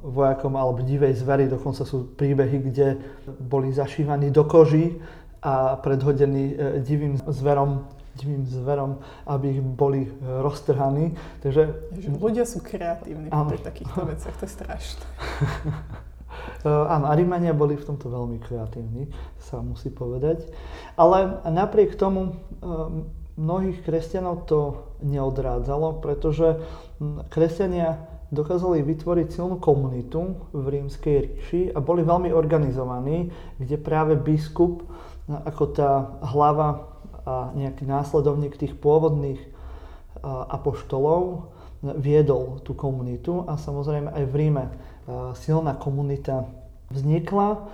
vojakom 0.00 0.56
alebo 0.56 0.80
divej 0.80 1.12
zvery. 1.20 1.44
Dokonca 1.44 1.84
sú 1.84 2.08
príbehy, 2.16 2.58
kde 2.72 2.96
boli 3.36 3.68
zašívaní 3.68 4.32
do 4.32 4.48
koží 4.48 4.96
a 5.44 5.76
predhodení 5.76 6.56
e, 6.56 6.80
divým 6.80 7.16
zverom 7.28 7.84
divým 8.10 8.44
zverom, 8.44 9.00
aby 9.24 9.56
ich 9.56 9.62
boli 9.62 10.12
roztrhaní. 10.20 11.16
Takže... 11.40 11.72
Ľudia 12.20 12.44
sú 12.44 12.60
kreatívni 12.60 13.32
pri 13.32 13.58
takýchto 13.62 14.02
veciach, 14.02 14.34
to 14.36 14.44
je 14.44 14.50
strašné. 14.50 15.04
Áno, 16.66 17.08
Arimania 17.08 17.56
boli 17.56 17.78
v 17.78 17.86
tomto 17.88 18.12
veľmi 18.12 18.36
kreatívni, 18.44 19.08
sa 19.40 19.64
musí 19.64 19.88
povedať. 19.88 20.44
Ale 21.00 21.40
napriek 21.48 21.96
tomu 21.96 22.36
mnohých 23.40 23.80
kresťanov 23.80 24.44
to 24.44 24.60
neodrádzalo, 25.00 26.04
pretože 26.04 26.60
kresťania 27.32 28.04
dokázali 28.28 28.84
vytvoriť 28.84 29.28
silnú 29.32 29.56
komunitu 29.58 30.36
v 30.54 30.64
rímskej 30.78 31.16
ríši 31.18 31.62
a 31.74 31.82
boli 31.82 32.04
veľmi 32.04 32.30
organizovaní, 32.30 33.32
kde 33.58 33.76
práve 33.80 34.14
biskup 34.14 34.84
ako 35.26 35.64
tá 35.72 36.20
hlava 36.30 36.90
a 37.20 37.52
nejaký 37.52 37.84
následovník 37.84 38.56
tých 38.56 38.74
pôvodných 38.80 39.40
apoštolov 40.24 41.52
viedol 41.80 42.60
tú 42.60 42.76
komunitu 42.76 43.44
a 43.48 43.56
samozrejme 43.56 44.12
aj 44.12 44.24
v 44.28 44.34
Ríme 44.36 44.64
silná 45.38 45.74
komunita 45.74 46.46
vznikla. 46.90 47.70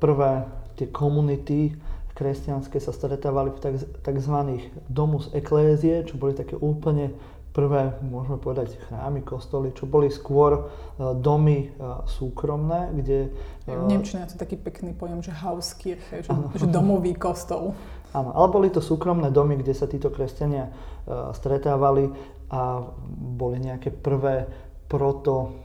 Prvé 0.00 0.32
tie 0.74 0.88
komunity 0.90 1.76
kresťanské 2.14 2.78
sa 2.78 2.94
stretávali 2.94 3.50
v 3.50 3.58
tzv. 4.02 4.36
domus 4.86 5.28
eklézie, 5.34 6.06
čo 6.06 6.14
boli 6.14 6.32
také 6.32 6.54
úplne 6.54 7.10
prvé, 7.54 7.94
môžeme 8.02 8.34
povedať, 8.34 8.74
chrámy, 8.90 9.22
kostoly, 9.22 9.70
čo 9.78 9.86
boli 9.86 10.10
skôr 10.10 10.58
e, 10.58 10.62
domy 11.14 11.70
e, 11.70 11.78
súkromné, 12.10 12.90
kde... 12.98 13.30
V 13.62 13.86
e, 13.86 13.90
Nemčine 13.94 14.26
je 14.26 14.34
to 14.34 14.42
taký 14.42 14.58
pekný 14.58 14.90
pojem, 14.90 15.22
že 15.22 15.30
Hauskirche, 15.30 16.26
že, 16.26 16.30
že 16.34 16.66
domový 16.66 17.14
kostol. 17.14 17.78
Áno, 18.10 18.34
ale 18.34 18.46
boli 18.50 18.68
to 18.74 18.82
súkromné 18.82 19.30
domy, 19.30 19.54
kde 19.54 19.70
sa 19.70 19.86
títo 19.86 20.10
kresťania 20.10 20.70
stretávali 21.34 22.14
a 22.50 22.78
boli 23.34 23.58
nejaké 23.58 23.90
prvé 23.90 24.46
proto 24.86 25.63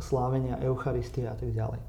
slávenia 0.00 0.56
Eucharistie 0.64 1.28
a 1.28 1.36
tak 1.36 1.52
ďalej. 1.52 1.80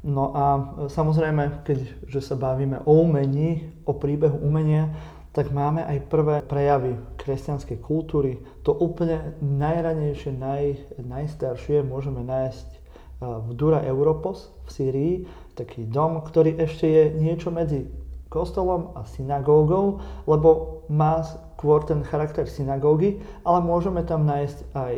No 0.00 0.32
a 0.32 0.44
e, 0.56 0.60
samozrejme, 0.88 1.64
keďže 1.64 2.20
sa 2.24 2.36
bavíme 2.36 2.80
o 2.88 3.04
umení, 3.04 3.68
o 3.84 3.92
príbehu 3.92 4.40
umenia, 4.40 4.88
tak 5.30 5.52
máme 5.54 5.84
aj 5.86 6.10
prvé 6.10 6.36
prejavy 6.42 6.96
kresťanskej 7.20 7.78
kultúry. 7.84 8.40
To 8.66 8.74
úplne 8.74 9.36
najranejšie, 9.44 10.34
naj, 10.34 10.64
najstaršie 11.04 11.84
môžeme 11.84 12.24
nájsť 12.24 12.68
e, 12.72 12.78
v 13.20 13.48
Dura 13.52 13.84
Europos 13.84 14.48
v 14.64 14.68
Syrii, 14.72 15.14
taký 15.52 15.84
dom, 15.84 16.24
ktorý 16.24 16.56
ešte 16.56 16.88
je 16.88 17.04
niečo 17.20 17.52
medzi 17.52 17.84
kostolom 18.32 18.96
a 18.96 19.04
synagógou, 19.04 20.00
lebo 20.24 20.80
má 20.88 21.20
skôr 21.20 21.84
ten 21.84 22.00
charakter 22.06 22.48
synagógy, 22.48 23.20
ale 23.44 23.58
môžeme 23.60 24.00
tam 24.06 24.24
nájsť 24.24 24.58
aj 24.72 24.94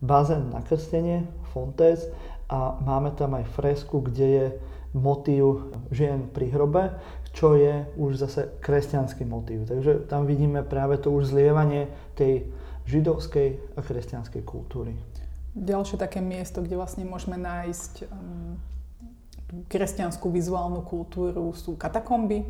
bazén 0.00 0.50
na 0.52 0.62
krstenie, 0.62 1.24
fontés 1.52 2.08
a 2.48 2.78
máme 2.84 3.10
tam 3.16 3.34
aj 3.34 3.44
fresku, 3.56 4.00
kde 4.00 4.26
je 4.26 4.46
motív 4.96 5.72
žien 5.92 6.30
pri 6.32 6.48
hrobe, 6.52 6.94
čo 7.36 7.52
je 7.52 7.84
už 8.00 8.16
zase 8.16 8.48
kresťanský 8.64 9.28
motív. 9.28 9.68
Takže 9.68 10.08
tam 10.08 10.24
vidíme 10.24 10.64
práve 10.64 10.96
to 10.96 11.12
už 11.12 11.36
zlievanie 11.36 11.92
tej 12.16 12.48
židovskej 12.88 13.76
a 13.76 13.80
kresťanskej 13.84 14.42
kultúry. 14.46 14.96
Ďalšie 15.56 16.00
také 16.00 16.20
miesto, 16.24 16.64
kde 16.64 16.80
vlastne 16.80 17.04
môžeme 17.04 17.36
nájsť 17.36 17.92
um, 18.08 18.56
kresťanskú 19.46 20.26
vizuálnu 20.34 20.82
kultúru 20.82 21.54
sú 21.54 21.78
katakomby, 21.78 22.42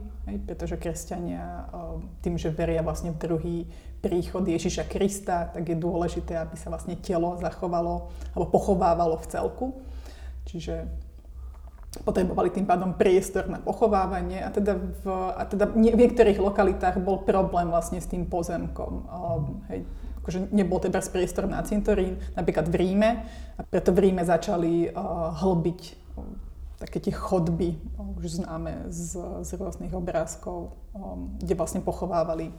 pretože 0.49 0.81
kresťania 0.81 1.69
um, 1.69 2.09
tým, 2.25 2.41
že 2.41 2.49
veria 2.49 2.81
vlastne 2.81 3.13
v 3.13 3.21
druhý 3.21 3.59
príchod 4.01 4.41
Ježiša 4.41 4.89
Krista, 4.89 5.53
tak 5.53 5.69
je 5.69 5.77
dôležité, 5.77 6.41
aby 6.41 6.57
sa 6.57 6.73
vlastne 6.73 6.97
telo 6.97 7.37
zachovalo 7.37 8.09
alebo 8.33 8.47
pochovávalo 8.49 9.21
v 9.21 9.29
celku. 9.29 9.67
Čiže 10.49 10.89
potrebovali 12.05 12.53
tým 12.53 12.69
pádom 12.69 12.97
priestor 12.97 13.49
na 13.49 13.61
pochovávanie 13.61 14.45
a 14.45 14.53
teda 14.53 14.77
v, 14.77 15.05
a 15.33 15.43
teda 15.49 15.65
v 15.69 15.97
niektorých 15.97 16.37
lokalitách 16.41 17.01
bol 17.01 17.25
problém 17.25 17.73
vlastne 17.73 18.01
s 18.01 18.09
tým 18.09 18.29
pozemkom. 18.29 19.09
Hej, 19.73 19.89
akože 20.21 20.53
nebol 20.53 20.77
teda 20.81 21.01
priestor 21.09 21.49
na 21.49 21.61
cintorín, 21.65 22.21
napríklad 22.37 22.69
v 22.69 22.77
Ríme 22.77 23.11
a 23.57 23.61
preto 23.65 23.97
v 23.97 24.09
Ríme 24.09 24.25
začali 24.29 24.93
uh, 24.93 25.33
hlbiť 25.41 25.81
také 26.77 27.01
tie 27.01 27.15
chodby, 27.15 27.77
uh, 27.97 28.17
už 28.21 28.43
známe 28.43 28.89
z, 28.93 29.17
z 29.45 29.51
rôznych 29.57 29.93
obrázkov, 29.97 30.77
um, 30.93 31.37
kde 31.41 31.55
vlastne 31.57 31.81
pochovávali 31.81 32.53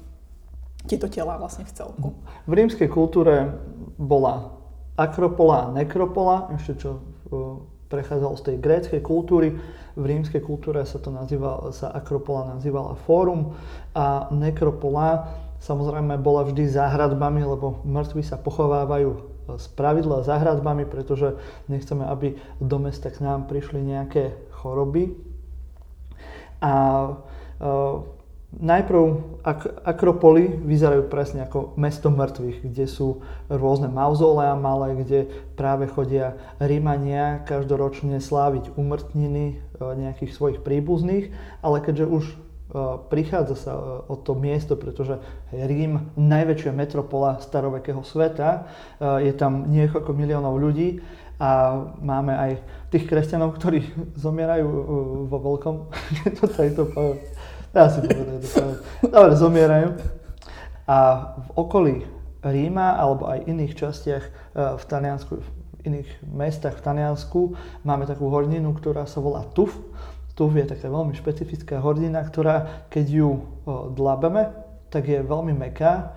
tieto 0.85 1.09
tela 1.09 1.35
vlastne 1.37 1.65
v 1.67 1.71
celku. 1.73 2.07
V 2.47 2.53
rímskej 2.53 2.87
kultúre 2.87 3.51
bola 3.97 4.55
akropola 4.97 5.69
a 5.69 5.71
nekropola, 5.73 6.53
ešte 6.57 6.87
čo 6.87 6.89
uh, 6.97 7.61
prechádzal 7.87 8.33
z 8.37 8.41
tej 8.43 8.55
gréckej 8.59 9.01
kultúry. 9.03 9.55
V 9.95 10.03
rímskej 10.03 10.43
kultúre 10.43 10.83
sa 10.83 10.99
to 10.99 11.09
nazýval, 11.09 11.71
sa 11.71 11.89
Akropola 11.89 12.53
nazývala 12.53 12.99
Fórum 13.07 13.55
a 13.95 14.29
Nekropola 14.29 15.31
samozrejme 15.57 16.21
bola 16.21 16.45
vždy 16.45 16.69
záhradbami, 16.69 17.41
lebo 17.41 17.81
mŕtvi 17.81 18.21
sa 18.21 18.37
pochovávajú 18.37 19.36
z 19.55 19.67
pravidla 19.71 20.27
záhradbami, 20.27 20.83
pretože 20.83 21.39
nechceme, 21.71 22.03
aby 22.03 22.35
do 22.59 22.77
mesta 22.83 23.07
k 23.07 23.23
nám 23.23 23.47
prišli 23.47 23.79
nejaké 23.79 24.35
choroby. 24.51 25.15
A 26.59 26.73
e, 27.63 28.15
Najprv 28.47 29.03
ak- 29.43 29.83
Akropoly 29.83 30.47
vyzerajú 30.47 31.11
presne 31.11 31.43
ako 31.43 31.75
mesto 31.75 32.07
mŕtvych, 32.07 32.63
kde 32.63 32.87
sú 32.87 33.19
rôzne 33.51 33.91
mauzolea 33.91 34.55
malé, 34.55 34.95
kde 35.03 35.19
práve 35.59 35.91
chodia 35.91 36.39
Rímania 36.55 37.43
každoročne 37.43 38.23
sláviť 38.23 38.71
umrtniny 38.79 39.45
e, 39.51 39.55
nejakých 39.83 40.31
svojich 40.31 40.59
príbuzných, 40.63 41.35
ale 41.59 41.83
keďže 41.83 42.05
už 42.07 42.23
prichádza 43.07 43.55
sa 43.55 43.73
o 44.07 44.15
to 44.19 44.35
miesto, 44.35 44.75
pretože 44.75 45.23
Rím, 45.55 46.11
najväčšia 46.19 46.75
metropola 46.75 47.39
starovekého 47.39 48.03
sveta, 48.03 48.67
je 49.23 49.31
tam 49.31 49.71
niekoľko 49.71 50.11
miliónov 50.11 50.59
ľudí 50.59 50.99
a 51.39 51.79
máme 52.03 52.33
aj 52.35 52.51
tých 52.91 53.07
kresťanov, 53.07 53.55
ktorí 53.55 53.87
zomierajú 54.25 54.67
vo 55.31 55.37
veľkom. 55.39 55.75
to 56.43 56.45
to 56.51 56.83
poviem. 56.91 57.19
Ja 57.71 57.87
si 57.87 57.99
povedať, 58.03 58.41
to. 58.51 58.63
Dobre, 59.05 59.33
zomierajú. 59.37 59.89
A 60.87 60.97
v 61.35 61.49
okolí 61.55 61.95
Ríma 62.41 62.95
alebo 62.95 63.27
aj 63.27 63.43
iných 63.43 63.73
častiach 63.75 64.23
v 64.55 64.83
Taliansku, 64.87 65.35
v 65.35 65.49
iných 65.83 66.09
mestách 66.23 66.79
v 66.79 66.83
Taliansku 66.83 67.41
máme 67.83 68.07
takú 68.07 68.31
horninu, 68.31 68.71
ktorá 68.75 69.03
sa 69.03 69.19
volá 69.19 69.43
Tuf 69.51 69.75
tu 70.37 70.53
je 70.53 70.69
taká 70.69 70.85
veľmi 70.85 71.17
špecifická 71.17 71.81
hordina, 71.81 72.21
ktorá 72.21 72.85
keď 72.93 73.05
ju 73.09 73.29
dlabeme, 73.97 74.53
tak 74.93 75.09
je 75.09 75.25
veľmi 75.25 75.57
meká, 75.57 76.13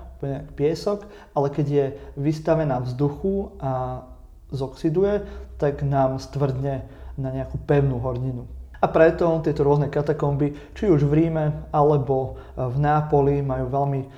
piesok, 0.53 1.09
ale 1.33 1.49
keď 1.49 1.67
je 1.67 1.87
vystavená 2.21 2.85
vzduchu 2.85 3.57
a 3.57 4.05
zoxiduje, 4.53 5.25
tak 5.57 5.81
nám 5.81 6.21
stvrdne 6.21 6.85
na 7.17 7.31
nejakú 7.33 7.57
pevnú 7.65 7.97
horninu. 8.05 8.45
A 8.81 8.89
preto 8.89 9.41
tieto 9.45 9.61
rôzne 9.61 9.93
katakomby, 9.93 10.57
či 10.73 10.89
už 10.89 11.05
v 11.05 11.25
Ríme 11.25 11.69
alebo 11.69 12.41
v 12.57 12.77
Nápoli, 12.81 13.45
majú 13.45 13.69
veľmi 13.69 14.01
uh, 14.01 14.09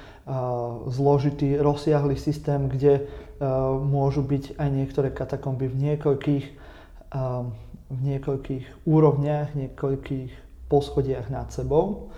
zložitý, 0.87 1.59
rozsiahly 1.59 2.15
systém, 2.15 2.71
kde 2.71 3.03
uh, 3.03 3.75
môžu 3.75 4.23
byť 4.23 4.59
aj 4.63 4.69
niektoré 4.71 5.09
katakomby 5.11 5.67
v 5.67 5.77
niekoľkých 5.91 6.45
v 7.93 8.01
niekoľkých 8.17 8.89
úrovniach, 8.89 9.53
niekoľkých 9.53 10.31
poschodiach 10.73 11.29
nad 11.29 11.53
sebou. 11.53 12.09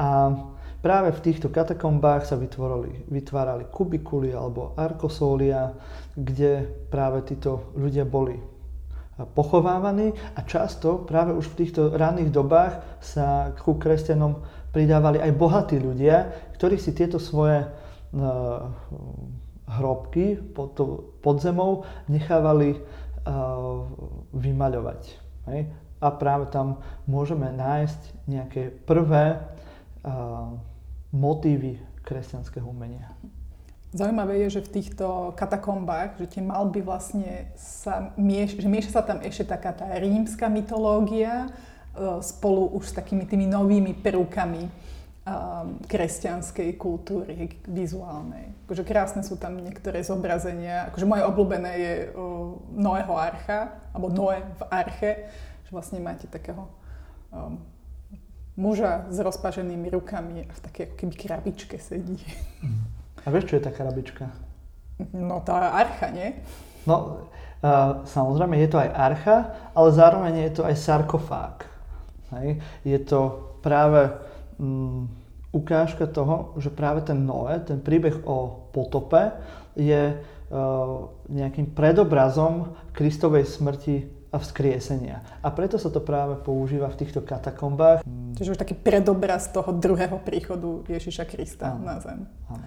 A 0.00 0.32
práve 0.80 1.12
v 1.12 1.20
týchto 1.20 1.52
katakombách 1.52 2.24
sa 2.24 2.40
vytvorili, 2.40 3.04
vytvárali 3.12 3.68
kubikuly 3.68 4.32
alebo 4.32 4.72
arkosólia, 4.80 5.76
kde 6.16 6.64
práve 6.88 7.28
títo 7.28 7.76
ľudia 7.76 8.08
boli 8.08 8.40
pochovávaní 9.36 10.16
a 10.32 10.40
často 10.48 11.04
práve 11.04 11.36
už 11.36 11.52
v 11.52 11.58
týchto 11.64 11.92
ranných 11.92 12.32
dobách 12.32 12.80
sa 13.04 13.52
ku 13.60 13.76
kresťanom 13.76 14.40
pridávali 14.72 15.20
aj 15.20 15.36
bohatí 15.36 15.76
ľudia, 15.76 16.32
ktorí 16.56 16.80
si 16.80 16.96
tieto 16.96 17.20
svoje 17.20 17.68
hrobky 19.70 20.34
pod, 20.34 20.74
pod 21.22 21.36
zemou 21.38 21.86
nechávali 22.10 22.80
vymaľovať. 24.34 25.02
Hej? 25.50 25.60
A 26.00 26.08
práve 26.16 26.48
tam 26.48 26.80
môžeme 27.04 27.52
nájsť 27.52 28.00
nejaké 28.24 28.72
prvé 28.88 29.36
uh, 29.36 30.56
motívy 31.12 31.76
kresťanského 32.02 32.64
umenia. 32.64 33.12
Zaujímavé 33.90 34.46
je, 34.46 34.58
že 34.58 34.66
v 34.70 34.72
týchto 34.80 35.34
katakombách, 35.34 36.22
že 36.22 36.38
tie 36.38 36.42
malby 36.46 36.78
vlastne 36.78 37.50
sa 37.58 38.14
mieš, 38.14 38.62
že 38.62 38.70
mieša 38.70 38.90
sa 38.94 39.02
tam 39.02 39.18
ešte 39.18 39.50
taká 39.50 39.74
tá 39.74 39.90
rímska 39.98 40.46
mytológia 40.46 41.50
spolu 42.22 42.70
už 42.78 42.86
s 42.86 42.94
takými 42.94 43.26
tými 43.26 43.50
novými 43.50 43.98
prvkami 43.98 44.70
kresťanskej 45.86 46.80
kultúry 46.80 47.60
vizuálnej. 47.68 48.56
Akože 48.66 48.82
krásne 48.88 49.20
sú 49.20 49.36
tam 49.36 49.60
niektoré 49.60 50.00
zobrazenia. 50.00 50.88
Akože 50.88 51.04
moje 51.04 51.22
obľúbené 51.28 51.72
je 51.76 51.94
Noého 52.72 53.14
archa, 53.14 53.76
alebo 53.92 54.08
Noé 54.08 54.42
v 54.56 54.62
arche, 54.72 55.28
že 55.68 55.70
vlastne 55.76 56.00
máte 56.00 56.24
takého 56.24 56.66
um, 57.30 57.60
muža 58.56 59.06
s 59.12 59.20
rozpaženými 59.20 59.92
rukami 59.92 60.48
a 60.48 60.52
v 60.56 60.60
takej 60.72 60.86
keby 60.96 61.14
krabičke 61.14 61.76
sedí. 61.76 62.18
A 63.22 63.28
vieš, 63.28 63.52
čo 63.52 63.60
je 63.60 63.64
tá 63.68 63.70
krabička? 63.70 64.32
No 65.12 65.44
tá 65.44 65.76
archa, 65.76 66.08
nie? 66.10 66.40
No, 66.88 67.28
uh, 67.60 68.02
samozrejme 68.08 68.56
je 68.56 68.68
to 68.72 68.80
aj 68.80 68.90
archa, 68.96 69.36
ale 69.76 69.88
zároveň 69.92 70.34
je 70.48 70.52
to 70.56 70.62
aj 70.64 70.74
sarkofág. 70.80 71.68
Hej? 72.32 72.64
Je 72.88 72.98
to 73.04 73.52
práve 73.60 74.16
um, 74.60 75.08
ukážka 75.50 76.04
toho, 76.06 76.54
že 76.60 76.68
práve 76.70 77.00
ten 77.02 77.24
Noé, 77.24 77.58
ten 77.64 77.80
príbeh 77.80 78.20
o 78.28 78.68
potope 78.70 79.32
je 79.74 80.14
uh, 80.14 81.08
nejakým 81.32 81.72
predobrazom 81.72 82.76
Kristovej 82.92 83.48
smrti 83.48 84.20
a 84.30 84.38
vzkriesenia. 84.38 85.42
A 85.42 85.50
preto 85.50 85.74
sa 85.74 85.90
to 85.90 85.98
práve 85.98 86.38
používa 86.38 86.86
v 86.86 87.02
týchto 87.02 87.18
katakombách. 87.18 88.06
Čiže 88.38 88.54
už 88.54 88.62
taký 88.62 88.78
predobraz 88.78 89.50
toho 89.50 89.74
druhého 89.74 90.22
príchodu 90.22 90.86
Ježiša 90.86 91.26
Krista 91.26 91.74
ano. 91.74 91.82
na 91.82 91.96
zem. 91.98 92.30
Ano. 92.46 92.66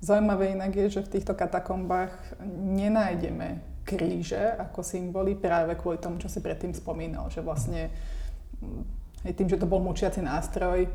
Zaujímavé 0.00 0.56
inak 0.56 0.72
je, 0.72 0.98
že 0.98 1.04
v 1.04 1.12
týchto 1.20 1.36
katakombách 1.36 2.40
nenájdeme 2.58 3.60
kríže 3.84 4.56
ako 4.56 4.80
symboly 4.80 5.36
práve 5.36 5.76
kvôli 5.76 6.00
tomu, 6.00 6.16
čo 6.18 6.32
si 6.32 6.40
predtým 6.40 6.72
spomínal, 6.72 7.28
že 7.28 7.44
vlastne 7.44 7.92
aj 9.22 9.32
tým, 9.36 9.46
že 9.50 9.58
to 9.58 9.68
bol 9.68 9.82
mučiaci 9.82 10.22
nástroj 10.24 10.86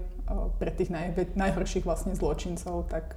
pre 0.60 0.72
tých 0.76 0.92
naj, 0.92 1.16
najhorších 1.36 1.88
vlastne 1.88 2.12
zločincov, 2.14 2.92
tak 2.92 3.16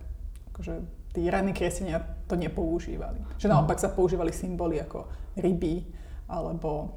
akože 0.54 0.82
tí 1.10 1.26
ranní 1.26 1.50
kresenia 1.50 1.98
to 2.30 2.38
nepoužívali. 2.38 3.18
Že 3.38 3.50
naopak 3.50 3.82
sa 3.82 3.90
používali 3.90 4.30
symboly 4.30 4.78
ako 4.78 5.10
ryby 5.34 5.82
alebo 6.30 6.94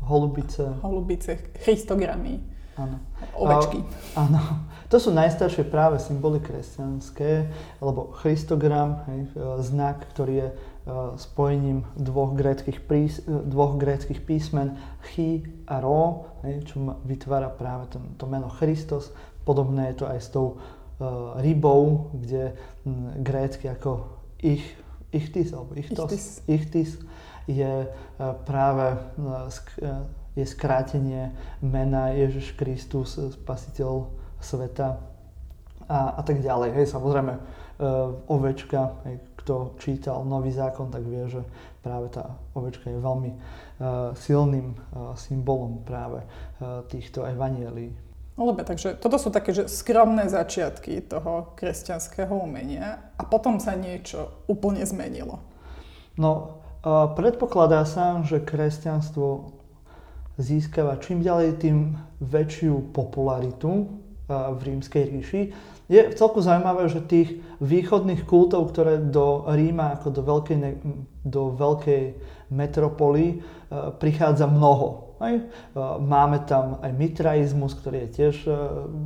holubice, 0.00 0.64
holubice 0.80 1.36
christogramy, 1.60 2.40
Áno. 2.80 2.96
ovečky. 3.36 3.84
A, 4.16 4.26
áno. 4.26 4.40
To 4.90 4.98
sú 4.98 5.14
najstaršie 5.14 5.70
práve 5.70 6.02
symboly 6.02 6.42
kresťanské, 6.42 7.46
alebo 7.78 8.10
Christogram, 8.10 9.06
hej, 9.06 9.30
znak, 9.62 10.02
ktorý 10.10 10.34
je 10.34 10.48
spojením 11.16 11.86
dvoch 11.96 12.34
gréckých, 12.34 12.80
prís, 12.82 13.20
dvoch 13.26 13.76
gréckých 13.76 14.20
písmen 14.24 14.80
chi 15.12 15.44
a 15.68 15.78
ro, 15.78 16.26
čo 16.64 16.98
vytvára 17.04 17.52
práve 17.52 17.92
to, 17.92 17.98
to 18.18 18.24
meno 18.26 18.48
Christos. 18.48 19.12
Podobné 19.44 19.92
je 19.92 20.02
to 20.02 20.06
aj 20.08 20.18
s 20.18 20.28
tou 20.32 20.56
uh, 20.56 21.36
rybou, 21.38 22.10
kde 22.16 22.56
m, 22.88 23.22
grécky 23.22 23.68
ako 23.68 24.08
ich, 24.40 24.64
ichtis, 25.12 25.52
alebo 25.52 25.76
ichtos, 25.76 26.10
ichtis, 26.10 26.42
ichtis 26.48 26.90
je 27.50 27.88
práve 28.46 28.94
je 30.38 30.44
skrátenie 30.46 31.34
mena 31.58 32.14
Ježiš 32.14 32.54
Kristus, 32.54 33.18
spasiteľ 33.18 34.06
sveta 34.38 35.02
a, 35.90 36.14
a 36.14 36.22
tak 36.22 36.38
ďalej. 36.38 36.70
Hej, 36.78 36.86
samozrejme, 36.94 37.34
ovečka, 38.30 39.02
hej, 39.08 39.18
kto 39.40 39.80
čítal 39.80 40.20
Nový 40.28 40.52
zákon, 40.52 40.92
tak 40.92 41.02
vie, 41.08 41.24
že 41.26 41.40
práve 41.80 42.12
tá 42.12 42.36
ovečka 42.52 42.92
je 42.92 43.00
veľmi 43.00 43.30
uh, 43.32 44.12
silným 44.12 44.76
uh, 44.76 45.16
symbolom 45.16 45.80
práve 45.80 46.20
uh, 46.20 46.84
týchto 46.86 47.24
evanielí. 47.24 47.96
No 48.36 48.48
dobre, 48.48 48.64
takže 48.64 48.96
toto 49.00 49.16
sú 49.16 49.28
také 49.32 49.52
že 49.52 49.68
skromné 49.68 50.28
začiatky 50.28 51.08
toho 51.08 51.52
kresťanského 51.56 52.32
umenia 52.32 53.12
a 53.16 53.22
potom 53.24 53.60
sa 53.60 53.76
niečo 53.76 54.44
úplne 54.48 54.84
zmenilo. 54.84 55.40
No, 56.20 56.60
uh, 56.84 57.08
predpokladá 57.16 57.88
sa, 57.88 58.20
že 58.20 58.44
kresťanstvo 58.44 59.56
získava 60.36 61.00
čím 61.00 61.24
ďalej 61.24 61.64
tým 61.64 61.96
väčšiu 62.20 62.92
popularitu 62.92 63.88
uh, 63.88 64.52
v 64.52 64.60
rímskej 64.72 65.04
ríši 65.16 65.42
je 65.90 66.14
celku 66.14 66.38
zaujímavé, 66.38 66.86
že 66.86 67.02
tých 67.02 67.42
východných 67.58 68.22
kultov, 68.22 68.70
ktoré 68.70 69.02
do 69.02 69.42
Ríma 69.50 69.98
ako 69.98 70.08
do 70.14 70.22
veľkej, 70.22 70.58
do 71.26 71.50
veľkej 71.50 72.02
metropoly 72.54 73.26
e, 73.26 73.36
prichádza 73.98 74.46
mnoho. 74.46 75.18
Aj? 75.18 75.34
E, 75.34 75.42
máme 75.98 76.46
tam 76.46 76.78
aj 76.78 76.94
mitraizmus, 76.94 77.74
ktorý 77.74 78.06
je 78.06 78.10
tiež 78.14 78.34
e, 78.46 78.54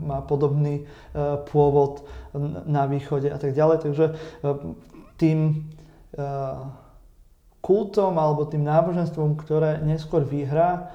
má 0.04 0.20
podobný 0.20 0.84
pôvod 1.48 2.04
na 2.68 2.84
východe 2.84 3.32
a 3.32 3.38
tak 3.40 3.56
ďalej. 3.56 3.78
Takže 3.80 4.04
tým 5.16 5.64
kultom 7.62 8.12
alebo 8.18 8.44
tým 8.44 8.66
náboženstvom, 8.66 9.38
ktoré 9.38 9.78
neskôr 9.86 10.26
vyhrá, 10.26 10.90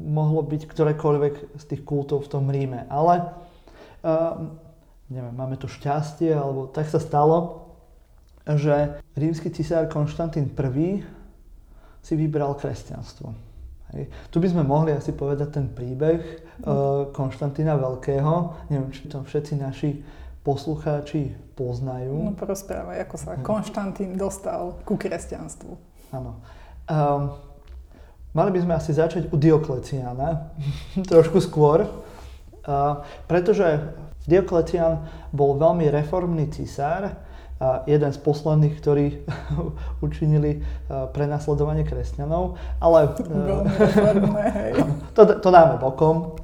mohlo 0.00 0.40
byť 0.42 0.62
ktorékoľvek 0.64 1.34
z 1.60 1.64
tých 1.68 1.82
kultov 1.84 2.26
v 2.26 2.30
tom 2.32 2.44
Ríme. 2.48 2.88
Ale 2.88 3.39
uh, 4.04 4.36
neviem, 5.10 5.34
máme 5.34 5.58
to 5.58 5.66
šťastie, 5.66 6.30
alebo 6.30 6.70
tak 6.70 6.86
sa 6.86 7.02
stalo, 7.02 7.66
že 8.46 9.02
rímsky 9.18 9.50
cisár 9.50 9.90
Konštantín 9.90 10.50
I 10.54 11.04
si 12.00 12.14
vybral 12.16 12.56
kresťanstvo. 12.56 13.34
Hej. 13.92 14.06
Tu 14.30 14.36
by 14.38 14.48
sme 14.48 14.62
mohli 14.62 14.94
asi 14.94 15.10
povedať 15.10 15.60
ten 15.60 15.66
príbeh 15.66 16.20
uh, 16.62 17.10
Konštantína 17.10 17.74
Veľkého. 17.74 18.54
Neviem, 18.70 18.94
či 18.94 19.10
to 19.10 19.20
všetci 19.26 19.58
naši 19.58 19.90
poslucháči 20.46 21.36
poznajú. 21.58 22.32
No 22.32 22.32
porozprávaj, 22.38 23.04
ako 23.04 23.16
sa 23.18 23.36
Konštantín 23.42 24.16
dostal 24.16 24.78
ku 24.86 24.96
kresťanstvu. 24.96 25.72
Áno. 26.16 26.40
Um, 26.88 27.36
mali 28.32 28.50
by 28.56 28.60
sme 28.64 28.72
asi 28.78 28.90
začať 28.96 29.28
u 29.28 29.36
Diokleciána, 29.36 30.54
trošku 31.12 31.42
skôr. 31.42 31.84
Pretože 33.26 33.94
Diokletian 34.28 35.08
bol 35.34 35.56
veľmi 35.56 35.88
reformný 35.90 36.52
cisár, 36.52 37.16
jeden 37.84 38.08
z 38.08 38.18
posledných, 38.24 38.74
ktorí 38.80 39.06
učinili 40.06 40.64
prenasledovanie 40.88 41.84
kresťanov, 41.84 42.56
ale... 42.80 43.12
Reformné, 43.20 44.44
hej. 44.64 44.72
To, 45.12 45.22
to 45.28 45.48
dáme 45.52 45.76
bokom. 45.76 46.40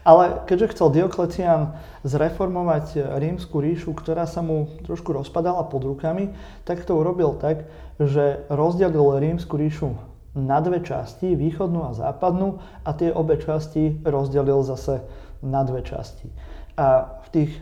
Ale 0.00 0.40
keďže 0.48 0.72
chcel 0.72 0.88
Diokletian 0.96 1.76
zreformovať 2.08 3.20
rímsku 3.20 3.60
ríšu, 3.60 3.92
ktorá 3.92 4.24
sa 4.24 4.40
mu 4.40 4.72
trošku 4.88 5.12
rozpadala 5.12 5.60
pod 5.68 5.84
rukami, 5.84 6.32
tak 6.64 6.88
to 6.88 6.96
urobil 6.96 7.36
tak, 7.36 7.68
že 8.00 8.48
rozdelil 8.48 9.20
rímsku 9.20 9.60
ríšu 9.60 9.92
na 10.32 10.64
dve 10.64 10.80
časti, 10.80 11.36
východnú 11.36 11.84
a 11.84 11.92
západnú, 11.92 12.64
a 12.80 12.90
tie 12.96 13.12
obe 13.12 13.36
časti 13.36 14.00
rozdelil 14.00 14.64
zase 14.64 15.04
na 15.42 15.64
dve 15.64 15.82
časti. 15.82 16.28
A 16.76 17.18
v 17.24 17.28
tých 17.32 17.52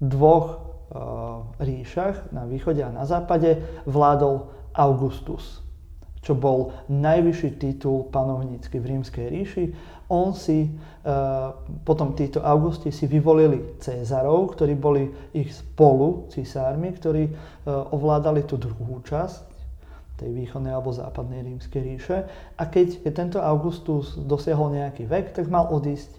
dvoch 0.00 0.46
e, 0.52 0.56
ríšach, 1.60 2.32
na 2.32 2.44
východe 2.44 2.80
a 2.84 2.92
na 2.92 3.04
západe, 3.04 3.60
vládol 3.84 4.48
Augustus, 4.76 5.60
čo 6.20 6.36
bol 6.36 6.76
najvyšší 6.88 7.56
titul 7.56 8.08
panovnícky 8.12 8.76
v 8.76 8.88
rímskej 8.96 9.26
ríši 9.28 9.64
on 10.10 10.34
si, 10.34 10.66
uh, 10.66 11.54
potom 11.86 12.18
títo 12.18 12.42
Augusti 12.42 12.90
si 12.90 13.06
vyvolili 13.06 13.78
Cézarov, 13.78 14.58
ktorí 14.58 14.74
boli 14.74 15.06
ich 15.30 15.54
spolu 15.54 16.26
cisármi, 16.34 16.90
ktorí 16.90 17.30
uh, 17.30 17.94
ovládali 17.94 18.42
tú 18.42 18.58
druhú 18.58 18.98
časť 19.06 19.46
tej 20.18 20.34
východnej 20.34 20.74
alebo 20.74 20.90
západnej 20.90 21.46
rímskej 21.46 21.80
ríše. 21.80 22.26
A 22.58 22.66
keď 22.66 23.06
tento 23.14 23.38
Augustus 23.38 24.18
dosiahol 24.18 24.74
nejaký 24.74 25.06
vek, 25.06 25.32
tak 25.32 25.46
mal 25.46 25.70
odísť 25.70 26.10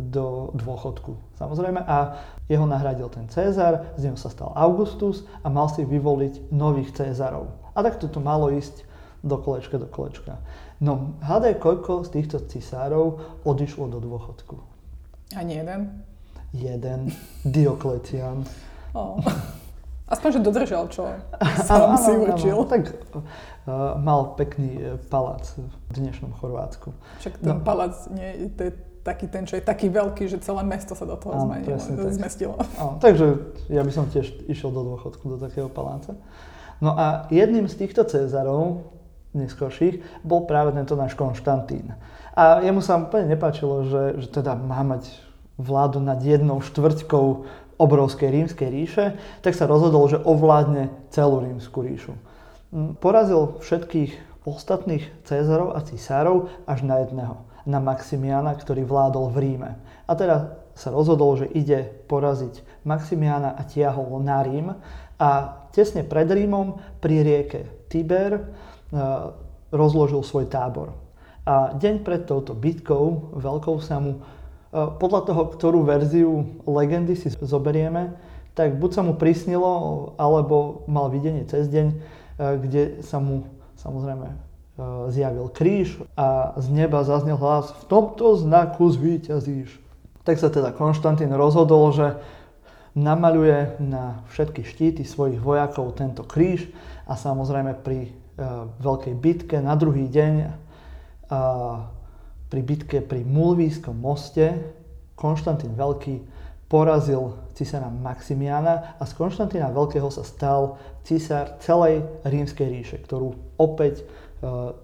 do 0.00 0.50
dôchodku. 0.56 1.36
Samozrejme, 1.36 1.84
a 1.84 2.16
jeho 2.48 2.64
nahradil 2.64 3.12
ten 3.12 3.28
Cézar, 3.28 3.92
z 4.00 4.08
neho 4.08 4.16
sa 4.16 4.32
stal 4.32 4.52
Augustus 4.56 5.28
a 5.44 5.52
mal 5.52 5.68
si 5.68 5.84
vyvoliť 5.84 6.52
nových 6.52 6.96
Cézarov. 6.96 7.52
A 7.76 7.84
tak 7.84 8.00
to 8.00 8.08
malo 8.20 8.52
ísť 8.52 8.88
do 9.22 9.38
kolečka, 9.38 9.78
do 9.78 9.86
kolečka. 9.86 10.42
No, 10.82 11.14
hádaj, 11.22 11.62
koľko 11.62 12.02
z 12.02 12.18
týchto 12.18 12.42
cisárov 12.42 13.38
odišlo 13.46 13.86
do 13.86 14.02
dôchodku? 14.02 14.58
Ani 15.38 15.62
jeden? 15.62 16.02
Jeden. 16.50 17.14
Diokletian. 17.46 18.42
Oh. 18.92 19.22
Aspoň, 20.10 20.28
že 20.36 20.40
dodržal, 20.44 20.84
čo 20.92 21.08
sám 21.70 21.96
si 21.96 22.12
určil. 22.12 22.52
Áno, 22.58 22.68
tak 22.68 22.92
uh, 22.92 23.22
mal 23.96 24.34
pekný 24.34 24.98
palác 25.06 25.56
v 25.56 25.72
dnešnom 25.94 26.34
Chorvátsku. 26.36 26.92
Však 27.22 27.40
ten 27.40 27.56
no. 27.56 27.64
palác 27.64 28.10
nie, 28.12 28.50
to 28.52 28.68
je 28.68 28.72
taký 29.02 29.26
ten, 29.26 29.44
čo 29.44 29.58
je 29.58 29.62
taký 29.62 29.90
veľký, 29.90 30.30
že 30.30 30.38
celé 30.38 30.62
mesto 30.62 30.94
sa 30.94 31.02
do 31.02 31.18
toho 31.18 31.34
áno, 31.34 31.50
zmenilo, 31.50 32.10
zmestilo. 32.22 32.54
Áno, 32.78 32.98
takže 33.02 33.54
ja 33.68 33.82
by 33.82 33.92
som 33.92 34.06
tiež 34.08 34.46
išiel 34.46 34.70
do 34.70 34.82
dôchodku, 34.94 35.26
do 35.26 35.38
takého 35.42 35.66
paláca. 35.66 36.14
No 36.82 36.94
a 36.98 37.30
jedným 37.30 37.70
z 37.70 37.78
týchto 37.78 38.02
Cezarov, 38.06 38.90
neskôrších, 39.34 40.22
bol 40.26 40.46
práve 40.46 40.74
tento 40.74 40.98
náš 40.98 41.14
Konštantín. 41.14 41.94
A 42.32 42.64
jemu 42.64 42.80
sa 42.80 42.98
úplne 42.98 43.28
nepáčilo, 43.28 43.86
že, 43.86 44.02
že 44.24 44.28
teda 44.30 44.56
má 44.56 44.80
mať 44.82 45.10
vládu 45.60 46.00
nad 46.00 46.18
jednou 46.18 46.64
štvrťkou 46.64 47.26
obrovskej 47.76 48.28
rímskej 48.30 48.68
ríše, 48.68 49.04
tak 49.42 49.52
sa 49.58 49.66
rozhodol, 49.66 50.06
že 50.08 50.22
ovládne 50.22 50.90
celú 51.10 51.42
rímsku 51.42 51.82
ríšu. 51.82 52.14
Porazil 53.02 53.60
všetkých 53.60 54.42
ostatných 54.48 55.06
Cezarov 55.28 55.76
a 55.76 55.84
cisárov 55.84 56.50
až 56.66 56.82
na 56.82 57.04
jedného, 57.04 57.42
na 57.66 57.78
Maximiana, 57.78 58.54
ktorý 58.58 58.82
vládol 58.82 59.30
v 59.30 59.36
Ríme. 59.38 59.70
A 60.06 60.12
teda 60.18 60.58
sa 60.74 60.88
rozhodol, 60.90 61.36
že 61.38 61.46
ide 61.52 61.84
poraziť 62.08 62.64
Maximiana 62.82 63.54
a 63.54 63.62
tiahol 63.62 64.18
na 64.24 64.42
Rím 64.42 64.74
a 65.20 65.28
tesne 65.70 66.02
pred 66.02 66.26
Rímom 66.26 66.80
pri 66.98 67.22
rieke 67.22 67.60
Tiber 67.86 68.50
rozložil 69.70 70.24
svoj 70.24 70.48
tábor. 70.50 70.96
A 71.42 71.74
deň 71.74 72.06
pred 72.06 72.22
touto 72.26 72.54
bitkou 72.54 73.34
veľkou 73.34 73.78
sa 73.82 73.98
mu, 73.98 74.22
podľa 74.72 75.20
toho, 75.26 75.42
ktorú 75.52 75.82
verziu 75.84 76.62
legendy 76.64 77.18
si 77.18 77.28
zoberieme, 77.30 78.14
tak 78.52 78.76
buď 78.76 78.90
sa 78.92 79.02
mu 79.02 79.16
prisnilo, 79.16 80.12
alebo 80.20 80.84
mal 80.86 81.08
videnie 81.08 81.48
cez 81.48 81.66
deň, 81.72 81.86
kde 82.36 82.82
sa 83.00 83.16
mu 83.16 83.48
samozrejme 83.80 84.51
zjavil 85.12 85.52
kríž 85.52 86.00
a 86.16 86.56
z 86.56 86.66
neba 86.72 87.04
zaznel 87.04 87.36
hlas 87.36 87.72
v 87.76 87.82
tomto 87.92 88.40
znaku 88.40 88.88
zvíťazíš. 88.88 89.76
Tak 90.24 90.40
sa 90.40 90.48
teda 90.48 90.72
Konštantín 90.72 91.34
rozhodol, 91.34 91.92
že 91.92 92.16
namaľuje 92.96 93.82
na 93.84 94.24
všetky 94.32 94.64
štíty 94.64 95.02
svojich 95.04 95.40
vojakov 95.40 95.96
tento 95.96 96.24
kríž 96.24 96.68
a 97.08 97.16
samozrejme 97.16 97.80
pri 97.80 98.12
veľkej 98.80 99.14
bitke 99.16 99.60
na 99.60 99.76
druhý 99.76 100.08
deň 100.08 100.32
pri 102.48 102.60
bitke 102.60 103.00
pri 103.00 103.24
Mulvískom 103.24 103.96
moste 103.96 104.72
Konštantín 105.16 105.72
Veľký 105.72 106.20
porazil 106.68 107.36
cisára 107.52 107.92
Maximiana 107.92 108.96
a 108.96 109.04
z 109.04 109.12
Konštantína 109.16 109.72
Veľkého 109.72 110.08
sa 110.08 110.24
stal 110.24 110.80
cisár 111.04 111.60
celej 111.60 112.04
rímskej 112.24 112.68
ríše, 112.68 112.96
ktorú 113.04 113.36
opäť 113.60 114.04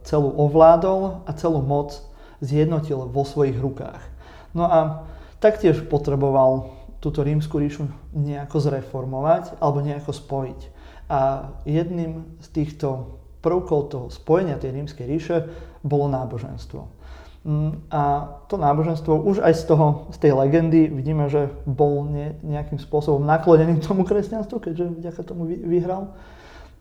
celú 0.07 0.31
ovládol 0.38 1.27
a 1.27 1.31
celú 1.35 1.59
moc 1.61 1.99
zjednotil 2.38 3.11
vo 3.11 3.27
svojich 3.27 3.59
rukách. 3.59 4.01
No 4.55 4.71
a 4.71 5.11
taktiež 5.42 5.83
potreboval 5.90 6.71
túto 6.99 7.23
rímsku 7.23 7.59
ríšu 7.59 7.87
nejako 8.14 8.59
zreformovať 8.59 9.59
alebo 9.59 9.83
nejako 9.83 10.11
spojiť. 10.14 10.61
A 11.09 11.51
jedným 11.66 12.38
z 12.42 12.49
týchto 12.55 13.18
prvkov 13.42 13.81
toho 13.90 14.07
spojenia 14.11 14.59
tej 14.59 14.75
rímskej 14.79 15.07
ríše 15.07 15.37
bolo 15.87 16.11
náboženstvo. 16.11 16.99
Mm, 17.47 17.87
a 17.88 18.35
to 18.51 18.59
náboženstvo 18.59 19.14
už 19.25 19.40
aj 19.40 19.55
z, 19.57 19.64
toho, 19.71 20.11
z 20.11 20.18
tej 20.21 20.33
legendy 20.35 20.90
vidíme, 20.90 21.31
že 21.31 21.49
bol 21.64 22.05
ne, 22.11 22.35
nejakým 22.42 22.83
spôsobom 22.83 23.23
naklonený 23.23 23.79
tomu 23.87 24.03
kresťanstvu, 24.03 24.59
keďže 24.59 24.85
vďaka 24.99 25.21
tomu 25.23 25.47
vyhral, 25.47 26.18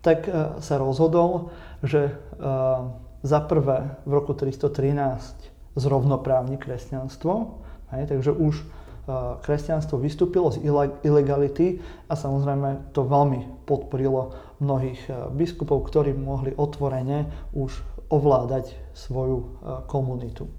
tak 0.02 0.28
uh, 0.28 0.58
sa 0.60 0.76
rozhodol, 0.82 1.54
že 1.86 2.14
uh, 2.14 2.90
za 3.22 3.40
prvé 3.46 3.98
v 4.06 4.12
roku 4.12 4.34
313 4.34 5.78
zrovnoprávni 5.78 6.58
kresťanstvo, 6.58 7.62
hej, 7.94 8.04
takže 8.10 8.32
už 8.34 8.56
uh, 8.62 9.38
kresťanstvo 9.46 10.02
vystúpilo 10.02 10.50
z 10.50 10.66
ilegality 11.06 11.82
a 12.10 12.14
samozrejme 12.18 12.94
to 12.98 13.06
veľmi 13.06 13.68
podporilo 13.70 14.34
mnohých 14.58 15.30
biskupov, 15.38 15.86
ktorí 15.86 16.18
mohli 16.18 16.50
otvorene 16.58 17.30
už 17.54 17.78
ovládať 18.10 18.74
svoju 18.98 19.62
komunitu. 19.86 20.50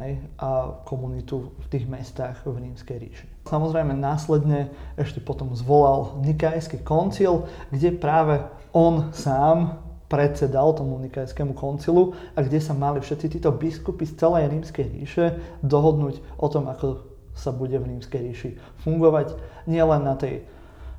Hej, 0.00 0.24
a 0.40 0.80
komunitu 0.88 1.52
v 1.52 1.66
tých 1.68 1.84
mestách 1.84 2.40
v 2.48 2.64
Rímskej 2.64 2.96
ríši. 2.96 3.26
Samozrejme 3.44 3.92
následne 3.92 4.72
ešte 4.96 5.20
potom 5.20 5.52
zvolal 5.52 6.16
Nikajský 6.24 6.80
koncil, 6.80 7.44
kde 7.68 7.92
práve 8.00 8.40
on 8.72 9.12
sám 9.12 9.84
predsedal 10.08 10.72
tomu 10.72 10.96
Nikajskému 10.96 11.52
koncilu 11.52 12.16
a 12.32 12.40
kde 12.40 12.60
sa 12.60 12.72
mali 12.72 13.04
všetci 13.04 13.36
títo 13.36 13.52
biskupy 13.52 14.08
z 14.08 14.16
celej 14.16 14.52
Rímskej 14.52 14.86
ríše 14.96 15.40
dohodnúť 15.60 16.24
o 16.40 16.46
tom, 16.48 16.72
ako 16.72 17.04
sa 17.36 17.52
bude 17.52 17.76
v 17.76 17.96
Rímskej 17.96 18.20
ríši 18.32 18.50
fungovať 18.84 19.36
nielen 19.68 20.04
na 20.04 20.16
tej 20.16 20.44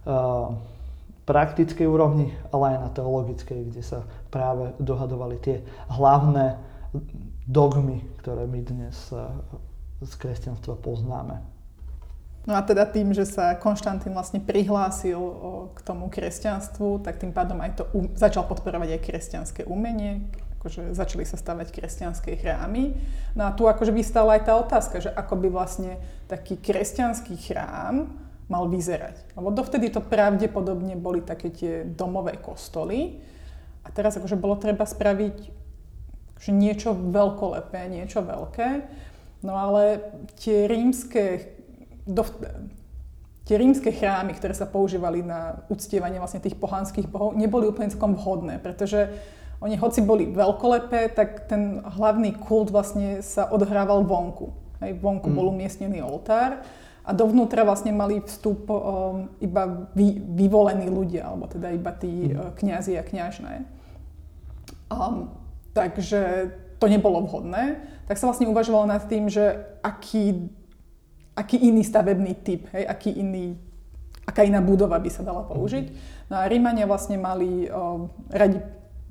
uh, 0.05 0.53
praktickej 1.29 1.85
úrovni, 1.85 2.33
ale 2.49 2.73
aj 2.73 2.77
na 2.77 2.89
teologickej, 2.89 3.59
kde 3.69 3.81
sa 3.85 4.05
práve 4.33 4.73
dohadovali 4.81 5.37
tie 5.39 5.61
hlavné 5.93 6.57
dogmy, 7.47 8.03
ktoré 8.23 8.47
my 8.47 8.59
dnes 8.63 8.95
eh, 9.11 9.27
z 10.03 10.13
kresťanstva 10.19 10.79
poznáme. 10.79 11.53
No 12.43 12.59
a 12.59 12.61
teda 12.61 12.83
tým, 12.83 13.15
že 13.15 13.23
sa 13.23 13.55
Konštantín 13.55 14.11
vlastne 14.11 14.43
prihlásil 14.43 15.15
k 15.71 15.79
tomu 15.79 16.11
kresťanstvu, 16.11 16.99
tak 16.99 17.15
tým 17.15 17.31
pádom 17.31 17.55
aj 17.63 17.71
to 17.79 17.83
um, 17.95 18.11
začal 18.19 18.43
podporovať 18.43 18.99
aj 18.99 19.01
kresťanské 19.07 19.61
umenie, 19.63 20.27
akože 20.59 20.91
začali 20.91 21.23
sa 21.23 21.39
stavať 21.39 21.71
kresťanské 21.71 22.35
chrámy. 22.35 22.99
No 23.31 23.47
a 23.47 23.55
tu 23.55 23.63
akože 23.63 23.95
vystala 23.95 24.35
aj 24.35 24.43
tá 24.43 24.59
otázka, 24.59 24.99
že 24.99 25.07
ako 25.15 25.39
by 25.39 25.47
vlastne 25.55 25.95
taký 26.27 26.59
kresťanský 26.59 27.31
chrám 27.47 28.11
mal 28.51 28.67
vyzerať. 28.67 29.39
Lebo 29.39 29.47
dovtedy 29.55 29.87
to 29.87 30.03
pravdepodobne 30.03 30.99
boli 30.99 31.23
také 31.23 31.47
tie 31.47 31.87
domové 31.87 32.35
kostoly 32.43 33.23
a 33.83 33.91
teraz 33.95 34.19
akože 34.19 34.35
bolo 34.35 34.59
treba 34.59 34.83
spraviť 34.83 35.62
akože 36.43 36.59
niečo 36.59 36.91
veľkolepé, 36.91 37.87
niečo 37.87 38.19
veľké. 38.19 38.83
No 39.47 39.55
ale 39.55 40.03
tie 40.43 40.67
rímske, 40.67 41.55
dov, 42.03 42.35
tie 43.47 43.55
rímske 43.55 43.95
chrámy, 43.95 44.35
ktoré 44.35 44.51
sa 44.51 44.67
používali 44.67 45.23
na 45.23 45.63
uctievanie 45.71 46.19
vlastne 46.19 46.43
tých 46.43 46.59
pohanských 46.59 47.07
bohov, 47.07 47.39
neboli 47.39 47.71
úplne 47.71 47.87
celkom 47.87 48.19
vhodné, 48.19 48.59
pretože 48.59 49.07
oni 49.63 49.79
hoci 49.79 50.03
boli 50.03 50.27
veľkolepé, 50.35 51.15
tak 51.15 51.47
ten 51.47 51.79
hlavný 51.79 52.35
kult 52.35 52.75
vlastne 52.75 53.23
sa 53.23 53.47
odhrával 53.47 54.03
vonku. 54.03 54.51
Hej, 54.83 54.99
vonku 54.99 55.31
mm. 55.31 55.35
bol 55.39 55.47
umiestnený 55.47 56.03
oltár 56.03 56.59
a 57.07 57.15
dovnútra 57.15 57.63
vlastne 57.63 57.95
mali 57.95 58.19
vstup 58.19 58.67
um, 58.67 59.31
iba 59.39 59.87
vy, 59.95 60.19
vyvolení 60.19 60.91
ľudia, 60.91 61.31
alebo 61.31 61.47
teda 61.47 61.71
iba 61.71 61.95
tí 61.95 62.27
mm. 62.27 62.35
uh, 62.35 62.51
kňazi 62.59 62.99
a 62.99 63.03
kňažné. 63.07 63.53
Um, 64.91 65.42
takže 65.73 66.51
to 66.77 66.85
nebolo 66.87 67.25
vhodné. 67.25 67.81
Tak 68.05 68.17
sa 68.17 68.29
vlastne 68.29 68.49
uvažovalo 68.49 68.87
nad 68.87 69.03
tým, 69.05 69.27
že 69.27 69.65
aký, 69.81 70.49
aký 71.35 71.57
iný 71.57 71.83
stavebný 71.83 72.33
typ, 72.45 72.69
hej, 72.71 72.85
aký 72.85 73.11
iný, 73.11 73.57
aká 74.23 74.45
iná 74.45 74.61
budova 74.61 74.99
by 74.99 75.09
sa 75.09 75.25
dala 75.25 75.43
použiť. 75.43 75.85
No 76.31 76.39
a 76.39 76.47
Rímania 76.47 76.87
vlastne 76.87 77.19
mali 77.19 77.67
um, 77.67 78.07
radi 78.31 78.63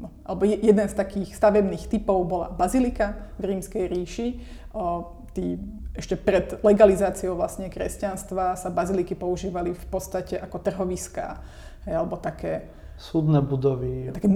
No, 0.02 0.10
alebo 0.26 0.42
jeden 0.48 0.86
z 0.88 0.94
takých 0.98 1.30
stavebných 1.36 1.86
typov 1.86 2.26
bola 2.26 2.50
bazilika 2.50 3.30
v 3.38 3.54
rímskej 3.54 3.84
ríši. 3.86 4.28
O, 4.74 5.14
tí, 5.30 5.62
ešte 5.94 6.18
pred 6.18 6.58
legalizáciou 6.64 7.38
vlastne 7.38 7.70
kresťanstva 7.70 8.58
sa 8.58 8.68
baziliky 8.72 9.14
používali 9.14 9.76
v 9.76 9.86
podstate 9.86 10.42
ako 10.42 10.58
trhoviská, 10.58 11.38
hej, 11.86 11.94
alebo 11.94 12.18
také 12.18 12.66
súdne 12.96 13.42
budovy. 13.42 14.14
Také, 14.14 14.28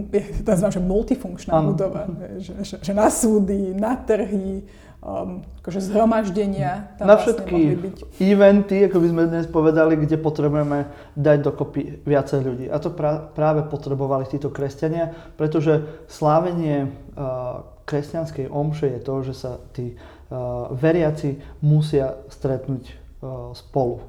to 0.42 0.49
nazývam, 0.51 0.75
že 0.75 0.83
multifunkčná 0.83 1.53
ano. 1.62 1.73
budova, 1.75 2.11
že, 2.42 2.53
že, 2.66 2.77
že 2.83 2.92
na 2.92 3.07
súdy, 3.07 3.71
na 3.79 3.95
trhy, 3.95 4.66
um, 4.99 5.47
akože 5.62 5.81
zhromaždenia. 5.87 6.99
Tam 6.99 7.07
na 7.07 7.14
vlastne 7.14 7.38
všetky 7.38 7.61
byť. 7.79 7.97
eventy, 8.19 8.77
ako 8.90 8.99
by 8.99 9.09
sme 9.12 9.23
dnes 9.31 9.47
povedali, 9.47 9.95
kde 9.95 10.16
potrebujeme 10.19 10.90
dať 11.14 11.38
dokopy 11.47 12.03
viacej 12.03 12.40
ľudí. 12.42 12.66
A 12.66 12.77
to 12.83 12.90
pra, 12.90 13.23
práve 13.31 13.62
potrebovali 13.71 14.27
títo 14.27 14.51
kresťania, 14.51 15.14
pretože 15.38 15.87
slávenie 16.11 16.90
uh, 17.14 17.62
kresťanskej 17.87 18.51
omše 18.51 18.99
je 18.99 19.01
to, 19.01 19.14
že 19.31 19.35
sa 19.38 19.62
tí 19.71 19.95
uh, 19.95 20.75
veriaci 20.75 21.38
musia 21.62 22.19
stretnúť 22.27 22.85
uh, 23.23 23.55
spolu. 23.55 24.03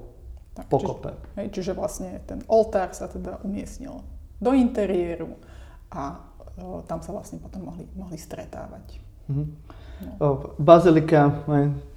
Tak, 0.57 0.73
pokope. 0.73 1.13
Čiže, 1.13 1.37
hej, 1.37 1.47
čiže 1.53 1.71
vlastne 1.77 2.09
ten 2.25 2.41
oltár 2.49 2.89
sa 2.89 3.05
teda 3.05 3.37
umiestnil 3.45 4.01
do 4.37 4.51
interiéru 4.53 5.37
a 5.91 6.21
uh, 6.57 6.81
tam 6.85 7.01
sa 7.01 7.13
vlastne 7.13 7.41
potom 7.41 7.67
mohli, 7.67 7.85
mohli 7.97 8.17
stretávať. 8.17 9.01
Mm-hmm. 9.27 9.47
No. 10.21 10.53
Bazilika, 10.61 11.41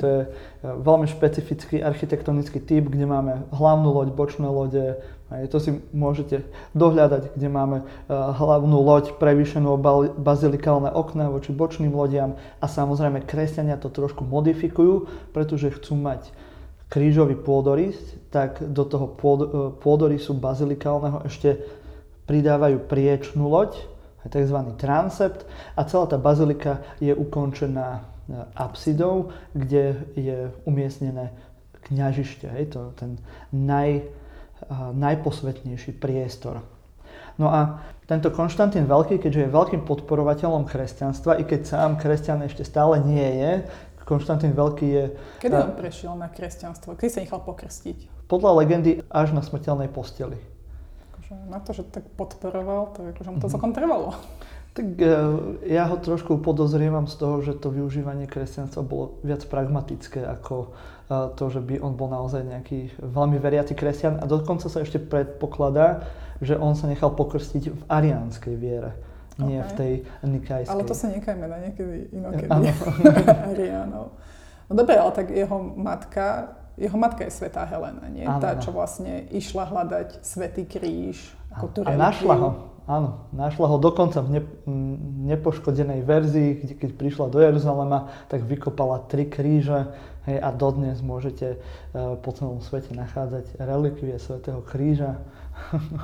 to 0.00 0.04
je 0.08 0.20
veľmi 0.64 1.04
špecifický 1.04 1.84
architektonický 1.84 2.56
typ, 2.64 2.88
kde 2.88 3.04
máme 3.04 3.44
hlavnú 3.52 3.92
loď, 3.92 4.08
bočné 4.16 4.48
lode, 4.48 4.96
to 5.52 5.56
si 5.60 5.84
môžete 5.92 6.48
dohľadať, 6.72 7.36
kde 7.36 7.48
máme 7.52 7.84
hlavnú 8.08 8.78
loď, 8.80 9.12
prevýšenú 9.20 9.76
bazilikálne 10.16 10.88
okná 10.88 11.28
voči 11.28 11.52
bočným 11.52 11.92
lodiam 11.92 12.40
a 12.64 12.66
samozrejme 12.66 13.20
kresťania 13.28 13.76
to 13.76 13.92
trošku 13.92 14.24
modifikujú, 14.24 15.06
pretože 15.36 15.68
chcú 15.76 16.00
mať 16.00 16.32
krížový 16.88 17.36
pôdorys, 17.36 18.00
tak 18.32 18.64
do 18.64 18.82
toho 18.82 19.12
pôdorysu 19.78 20.34
bazilikálneho 20.34 21.22
ešte 21.28 21.62
pridávajú 22.30 22.86
priečnú 22.86 23.50
loď, 23.50 23.74
tzv. 24.30 24.58
transept 24.78 25.42
a 25.74 25.82
celá 25.82 26.06
tá 26.06 26.14
bazilika 26.14 26.78
je 27.02 27.10
ukončená 27.10 27.98
e, 27.98 28.00
apsidou, 28.54 29.34
kde 29.50 30.06
je 30.14 30.54
umiestnené 30.62 31.34
kňažište, 31.90 32.46
hej, 32.54 32.70
to 32.70 32.94
ten 32.94 33.18
naj, 33.50 34.06
najposvetnejší 34.94 35.96
priestor. 35.96 36.62
No 37.40 37.48
a 37.48 37.80
tento 38.04 38.28
Konštantín 38.28 38.84
Veľký, 38.84 39.16
keďže 39.16 39.48
je 39.48 39.56
veľkým 39.56 39.82
podporovateľom 39.88 40.68
kresťanstva, 40.68 41.40
i 41.40 41.44
keď 41.48 41.60
sám 41.64 41.96
kresťan 41.96 42.44
ešte 42.44 42.62
stále 42.62 43.00
nie 43.00 43.24
je, 43.40 43.52
Konštantín 44.04 44.52
Veľký 44.52 44.86
je... 44.86 45.04
Kedy 45.40 45.54
on 45.56 45.74
prešiel 45.78 46.14
na 46.18 46.28
kresťanstvo? 46.28 47.00
Kedy 47.00 47.10
sa 47.10 47.20
nechal 47.24 47.40
pokrstiť? 47.40 48.28
Podľa 48.28 48.50
legendy 48.62 49.00
až 49.08 49.32
na 49.32 49.40
smrteľnej 49.40 49.88
posteli 49.88 50.49
na 51.30 51.58
to, 51.62 51.70
že 51.70 51.86
tak 51.86 52.04
podporoval, 52.18 52.94
to 52.94 53.06
akože 53.14 53.30
mu 53.30 53.38
to 53.38 53.46
mhm. 53.46 53.52
celkom 53.54 53.72
trvalo. 53.72 54.18
Tak 54.70 54.86
e, 55.02 55.06
ja 55.66 55.90
ho 55.90 55.98
trošku 55.98 56.38
podozrievam 56.38 57.10
z 57.10 57.14
toho, 57.18 57.42
že 57.42 57.58
to 57.58 57.74
využívanie 57.74 58.30
kresťanstva 58.30 58.86
bolo 58.86 59.18
viac 59.26 59.42
pragmatické 59.50 60.22
ako 60.22 60.70
e, 61.10 61.34
to, 61.34 61.44
že 61.50 61.58
by 61.58 61.82
on 61.82 61.98
bol 61.98 62.06
naozaj 62.06 62.46
nejaký 62.46 62.94
veľmi 63.02 63.42
veriaci 63.42 63.74
kresťan 63.74 64.22
a 64.22 64.30
dokonca 64.30 64.70
sa 64.70 64.78
ešte 64.86 65.02
predpokladá, 65.02 66.06
že 66.38 66.54
on 66.54 66.78
sa 66.78 66.86
nechal 66.86 67.10
pokrstiť 67.10 67.64
v 67.66 67.82
ariánskej 67.90 68.54
viere, 68.54 68.94
nie 69.42 69.58
okay. 69.58 69.66
v 69.66 69.72
tej 69.74 69.92
nikajskej. 70.22 70.70
Ale 70.70 70.86
to 70.86 70.94
sa 70.94 71.10
nechajme 71.10 71.46
na 71.50 71.58
niekedy 71.66 72.14
inokedy. 72.14 72.50
Ariánov. 73.50 74.14
No 74.70 74.72
dobre, 74.78 74.94
ale 74.94 75.10
tak 75.10 75.34
jeho 75.34 75.58
matka 75.74 76.54
jeho 76.80 76.96
matka 76.96 77.28
je 77.28 77.32
svetá 77.36 77.68
Helena, 77.68 78.08
nie? 78.08 78.24
Áno, 78.24 78.40
tá, 78.40 78.56
čo 78.56 78.72
vlastne 78.72 79.28
išla 79.28 79.68
hľadať 79.68 80.24
svetý 80.24 80.64
kríž. 80.64 81.20
Ako 81.52 81.66
tú 81.68 81.78
a 81.84 81.92
našla 81.92 82.34
ho, 82.40 82.50
áno, 82.88 83.28
našla 83.36 83.68
ho 83.68 83.76
dokonca 83.76 84.24
v 84.24 84.40
ne, 84.40 84.42
nepoškodenej 85.28 86.00
verzii, 86.00 86.50
kde 86.64 86.74
keď 86.80 86.90
prišla 86.96 87.26
do 87.28 87.38
Jeruzalema, 87.44 88.08
tak 88.32 88.48
vykopala 88.48 89.04
tri 89.12 89.28
kríže 89.28 89.92
hej, 90.24 90.40
a 90.40 90.48
dodnes 90.56 91.04
môžete 91.04 91.60
uh, 91.60 92.16
po 92.16 92.32
celom 92.32 92.64
svete 92.64 92.96
nachádzať 92.96 93.60
relikvie 93.60 94.16
svetého 94.16 94.64
kríža. 94.64 95.20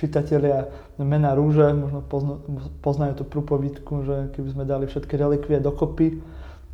Čitatelia 0.00 0.66
mena 0.98 1.36
rúže 1.38 1.70
možno 1.76 2.00
pozna, 2.02 2.40
poznajú 2.82 3.22
tú 3.22 3.24
prúpovidku, 3.30 3.94
že 4.02 4.16
keby 4.34 4.48
sme 4.50 4.64
dali 4.66 4.90
všetky 4.90 5.14
relikvie 5.14 5.62
dokopy, 5.62 6.18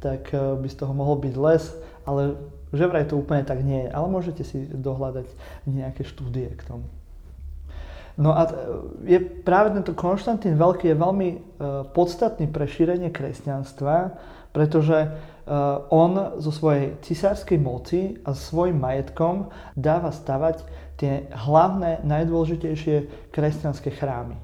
tak 0.01 0.33
uh, 0.33 0.57
by 0.57 0.69
z 0.73 0.77
toho 0.81 0.97
mohol 0.97 1.21
byť 1.21 1.35
les, 1.37 1.65
ale 2.09 2.39
že 2.75 2.85
vraj 2.87 3.07
to 3.07 3.19
úplne 3.19 3.47
tak 3.47 3.63
nie 3.63 3.87
je, 3.87 3.91
ale 3.91 4.07
môžete 4.11 4.43
si 4.43 4.67
dohľadať 4.67 5.27
nejaké 5.71 6.03
štúdie 6.03 6.51
k 6.55 6.63
tomu. 6.67 6.87
No 8.17 8.33
a 8.33 8.49
je 9.05 9.21
práve 9.21 9.77
tento 9.77 9.93
Konštantín 9.93 10.57
Veľký 10.57 10.89
je 10.89 10.97
veľmi 10.97 11.29
uh, 11.29 11.39
podstatný 11.93 12.49
pre 12.49 12.65
šírenie 12.65 13.13
kresťanstva, 13.13 14.17
pretože 14.57 14.97
uh, 15.05 15.85
on 15.93 16.41
zo 16.41 16.49
svojej 16.49 16.97
cisárskej 17.05 17.61
moci 17.61 18.17
a 18.25 18.33
svojim 18.33 18.81
majetkom 18.81 19.53
dáva 19.77 20.17
stavať 20.17 20.65
tie 20.97 21.29
hlavné, 21.29 22.01
najdôležitejšie 22.09 23.29
kresťanské 23.29 23.93
chrámy. 23.93 24.41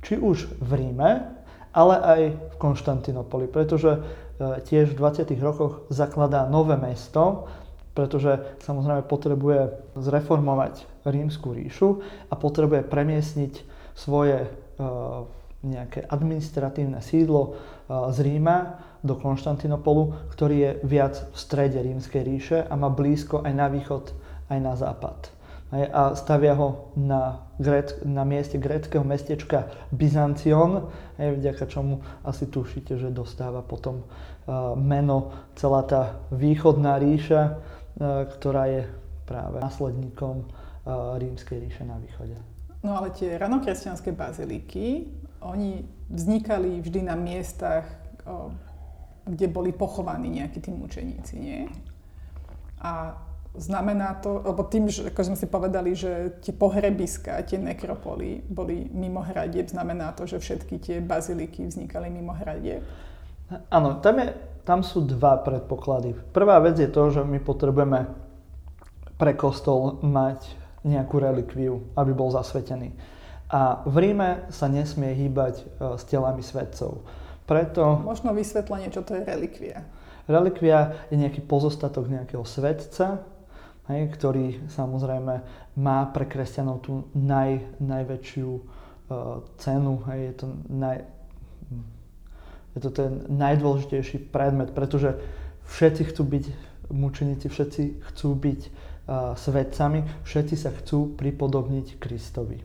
Či 0.00 0.16
už 0.16 0.56
v 0.64 0.70
Ríme, 0.72 1.28
ale 1.76 1.94
aj 2.00 2.20
v 2.32 2.54
Konštantinopoli, 2.56 3.52
pretože 3.52 4.00
E, 4.00 4.21
tiež 4.66 4.92
v 4.92 4.98
20. 4.98 5.28
rokoch 5.38 5.86
zakladá 5.92 6.48
nové 6.48 6.74
mesto, 6.76 7.46
pretože 7.92 8.40
samozrejme 8.64 9.04
potrebuje 9.04 9.92
zreformovať 10.00 10.88
rímsku 11.04 11.52
ríšu 11.52 12.00
a 12.32 12.34
potrebuje 12.34 12.88
premiesniť 12.88 13.54
svoje 13.92 14.48
e, 14.48 14.48
nejaké 15.60 16.08
administratívne 16.08 17.04
sídlo 17.04 17.42
e, 17.44 17.50
z 18.10 18.18
Ríma 18.24 18.80
do 19.04 19.18
Konštantinopolu, 19.20 20.32
ktorý 20.32 20.56
je 20.56 20.70
viac 20.88 21.14
v 21.20 21.36
strede 21.36 21.78
rímskej 21.84 22.22
ríše 22.24 22.58
a 22.64 22.72
má 22.78 22.88
blízko 22.88 23.44
aj 23.44 23.52
na 23.52 23.68
východ, 23.68 24.16
aj 24.48 24.58
na 24.62 24.72
západ 24.72 25.41
a 25.72 26.12
stavia 26.12 26.52
ho 26.52 26.92
na, 27.00 27.48
gréck, 27.56 28.04
na 28.04 28.28
mieste 28.28 28.60
gréckého 28.60 29.00
mestečka 29.00 29.72
Byzancion, 29.88 30.92
vďaka 31.16 31.64
čomu 31.64 32.04
asi 32.28 32.44
tušíte, 32.46 33.00
že 33.00 33.08
dostáva 33.08 33.64
potom 33.64 34.04
uh, 34.04 34.76
meno 34.76 35.32
celá 35.56 35.80
tá 35.88 36.20
východná 36.28 37.00
ríša, 37.00 37.56
uh, 37.56 38.28
ktorá 38.36 38.68
je 38.68 38.82
práve 39.24 39.64
následníkom 39.64 40.44
uh, 40.44 41.16
rímskej 41.16 41.56
ríše 41.64 41.88
na 41.88 41.96
východe. 41.96 42.36
No 42.84 43.00
ale 43.00 43.16
tie 43.16 43.40
ranokresťanské 43.40 44.12
baziliky, 44.12 45.08
oni 45.40 45.88
vznikali 46.12 46.84
vždy 46.84 47.00
na 47.08 47.16
miestach, 47.16 47.86
kde 49.22 49.46
boli 49.50 49.70
pochovaní 49.70 50.42
nejakí 50.42 50.58
tí 50.58 50.70
mučeníci, 50.74 51.34
nie? 51.38 51.60
A 52.82 53.14
Znamená 53.52 54.16
to, 54.24 54.40
lebo 54.48 54.64
tým, 54.64 54.88
že 54.88 55.12
ako 55.12 55.20
sme 55.28 55.36
si 55.36 55.44
povedali, 55.44 55.92
že 55.92 56.40
tie 56.40 56.56
pohrebiska, 56.56 57.36
tie 57.44 57.60
nekropoly 57.60 58.48
boli 58.48 58.88
mimo 58.88 59.20
hradieb, 59.20 59.68
znamená 59.68 60.16
to, 60.16 60.24
že 60.24 60.40
všetky 60.40 60.80
tie 60.80 60.96
baziliky 61.04 61.68
vznikali 61.68 62.08
mimo 62.08 62.32
hradieb? 62.32 62.80
Áno, 63.68 64.00
tam, 64.00 64.24
je, 64.24 64.32
tam 64.64 64.80
sú 64.80 65.04
dva 65.04 65.36
predpoklady. 65.44 66.16
Prvá 66.32 66.56
vec 66.64 66.80
je 66.80 66.88
to, 66.88 67.12
že 67.12 67.20
my 67.28 67.36
potrebujeme 67.44 68.08
pre 69.20 69.36
kostol 69.36 70.00
mať 70.00 70.40
nejakú 70.88 71.20
relikviu, 71.20 71.92
aby 71.92 72.10
bol 72.16 72.32
zasvetený. 72.32 72.96
A 73.52 73.84
v 73.84 73.96
Ríme 74.00 74.48
sa 74.48 74.64
nesmie 74.64 75.12
hýbať 75.12 75.60
e, 75.60 75.64
s 76.00 76.08
telami 76.08 76.40
svetcov. 76.40 77.04
Preto... 77.44 78.00
Možno 78.00 78.32
vysvetlenie, 78.32 78.88
čo 78.88 79.04
to 79.04 79.12
je 79.12 79.28
relikvia. 79.28 79.84
Relikvia 80.24 80.96
je 81.12 81.20
nejaký 81.20 81.44
pozostatok 81.44 82.08
nejakého 82.08 82.46
svetca, 82.48 83.20
hej, 83.92 84.02
ktorý 84.12 84.46
samozrejme 84.72 85.34
má 85.76 85.98
pre 86.10 86.24
kresťanov 86.24 86.82
tú 86.82 87.06
naj, 87.12 87.62
najväčšiu 87.78 88.48
uh, 88.48 88.62
cenu. 89.60 90.00
Hej, 90.08 90.20
je, 90.20 90.34
to 90.40 90.46
naj, 90.72 90.96
je 92.74 92.80
to 92.80 92.90
ten 92.90 93.12
najdôležitejší 93.28 94.32
predmet, 94.32 94.72
pretože 94.72 95.20
všetci 95.68 96.02
chcú 96.10 96.22
byť 96.24 96.44
mučeníci, 96.90 97.46
všetci 97.46 97.82
chcú 98.12 98.28
byť 98.34 98.60
uh, 98.66 99.38
svetcami, 99.38 100.26
všetci 100.26 100.54
sa 100.56 100.72
chcú 100.72 101.14
pripodobniť 101.14 102.00
Kristovi. 102.00 102.58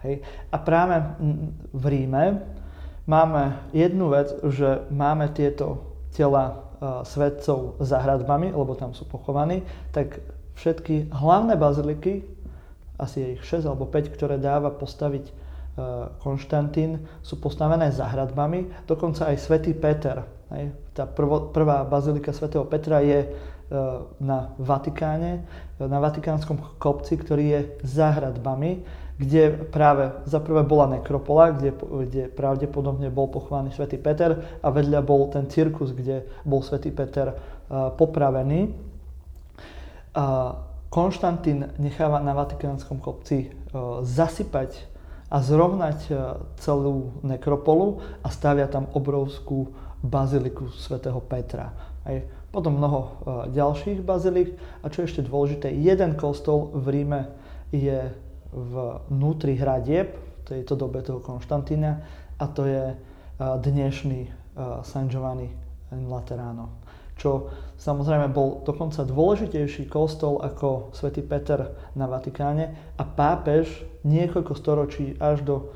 Hej. 0.00 0.24
A 0.48 0.56
práve 0.56 0.96
v 1.76 1.84
Ríme 1.84 2.40
máme 3.04 3.60
jednu 3.76 4.08
vec, 4.08 4.32
že 4.48 4.88
máme 4.88 5.28
tieto 5.36 5.92
tela 6.16 6.69
svetcov 6.80 7.76
za 7.84 8.00
hradbami, 8.00 8.56
lebo 8.56 8.72
tam 8.72 8.96
sú 8.96 9.04
pochovaní, 9.04 9.60
tak 9.92 10.24
všetky 10.56 11.12
hlavné 11.12 11.54
baziliky, 11.60 12.24
asi 12.96 13.16
je 13.20 13.28
ich 13.36 13.42
6 13.44 13.68
alebo 13.68 13.84
5, 13.84 14.12
ktoré 14.12 14.36
dáva 14.36 14.68
postaviť 14.72 15.24
uh, 15.28 16.12
Konštantín, 16.20 17.04
sú 17.24 17.40
postavené 17.40 17.88
za 17.92 18.08
hradbami, 18.08 18.84
dokonca 18.84 19.28
aj 19.28 19.36
svätý 19.40 19.72
Peter 19.72 20.24
Hej. 20.50 20.74
Tá 20.94 21.06
prvo, 21.06 21.54
prvá 21.54 21.86
bazilika 21.86 22.34
svätého 22.34 22.66
Petra 22.66 22.98
je 23.06 23.22
e, 23.22 23.28
na 24.18 24.50
Vatikáne, 24.58 25.46
na 25.78 26.02
Vatikánskom 26.02 26.58
kopci, 26.82 27.14
ktorý 27.14 27.44
je 27.46 27.60
za 27.86 28.10
hradbami, 28.18 28.82
kde 29.20 29.68
práve 29.68 30.16
za 30.24 30.40
prvé 30.40 30.64
bola 30.64 30.96
nekropola, 30.96 31.52
kde, 31.52 31.76
kde 31.76 32.22
pravdepodobne 32.32 33.12
bol 33.12 33.28
pochovaný 33.28 33.68
svätý 33.76 34.00
Peter 34.00 34.40
a 34.64 34.68
vedľa 34.72 35.00
bol 35.04 35.28
ten 35.28 35.44
cirkus, 35.52 35.92
kde 35.92 36.24
bol 36.48 36.64
svätý 36.64 36.88
Peter 36.88 37.36
uh, 37.36 37.92
popravený. 37.92 38.72
A 40.16 40.56
Konštantín 40.88 41.68
necháva 41.78 42.18
na 42.24 42.32
Vatikánskom 42.32 42.98
kopci 42.98 43.52
uh, 43.52 44.00
zasypať 44.00 44.88
a 45.28 45.44
zrovnať 45.44 45.98
uh, 46.08 46.40
celú 46.56 47.20
nekropolu 47.20 48.00
a 48.24 48.32
stavia 48.32 48.72
tam 48.72 48.88
obrovskú 48.96 49.68
baziliku 50.00 50.72
svätého 50.72 51.20
Petra. 51.20 51.76
Aj 52.08 52.24
potom 52.50 52.76
mnoho 52.76 53.00
e, 53.00 53.08
ďalších 53.54 54.02
bazilik. 54.02 54.58
A 54.82 54.90
čo 54.90 55.02
je 55.02 55.08
ešte 55.14 55.26
dôležité, 55.26 55.70
jeden 55.70 56.18
kostol 56.18 56.74
v 56.74 56.86
Ríme 56.90 57.20
je 57.70 58.10
vnútri 58.52 59.54
hradieb, 59.56 60.14
v 60.14 60.42
tejto 60.44 60.74
dobe 60.74 61.02
toho 61.04 61.22
Konštantína, 61.22 61.92
a 62.40 62.44
to 62.50 62.66
je 62.66 62.84
e, 62.90 62.96
dnešný 63.38 64.20
e, 64.26 64.30
San 64.82 65.06
Giovanni 65.06 65.50
in 65.94 66.08
Laterano. 66.10 66.82
Čo 67.20 67.52
samozrejme 67.76 68.32
bol 68.32 68.64
dokonca 68.64 69.04
dôležitejší 69.04 69.92
kostol 69.92 70.40
ako 70.40 70.96
svätý 70.96 71.20
Peter 71.20 71.92
na 71.92 72.08
Vatikáne 72.08 72.96
a 72.96 73.04
pápež 73.04 73.68
niekoľko 74.08 74.52
storočí 74.56 75.20
až 75.20 75.44
do 75.44 75.68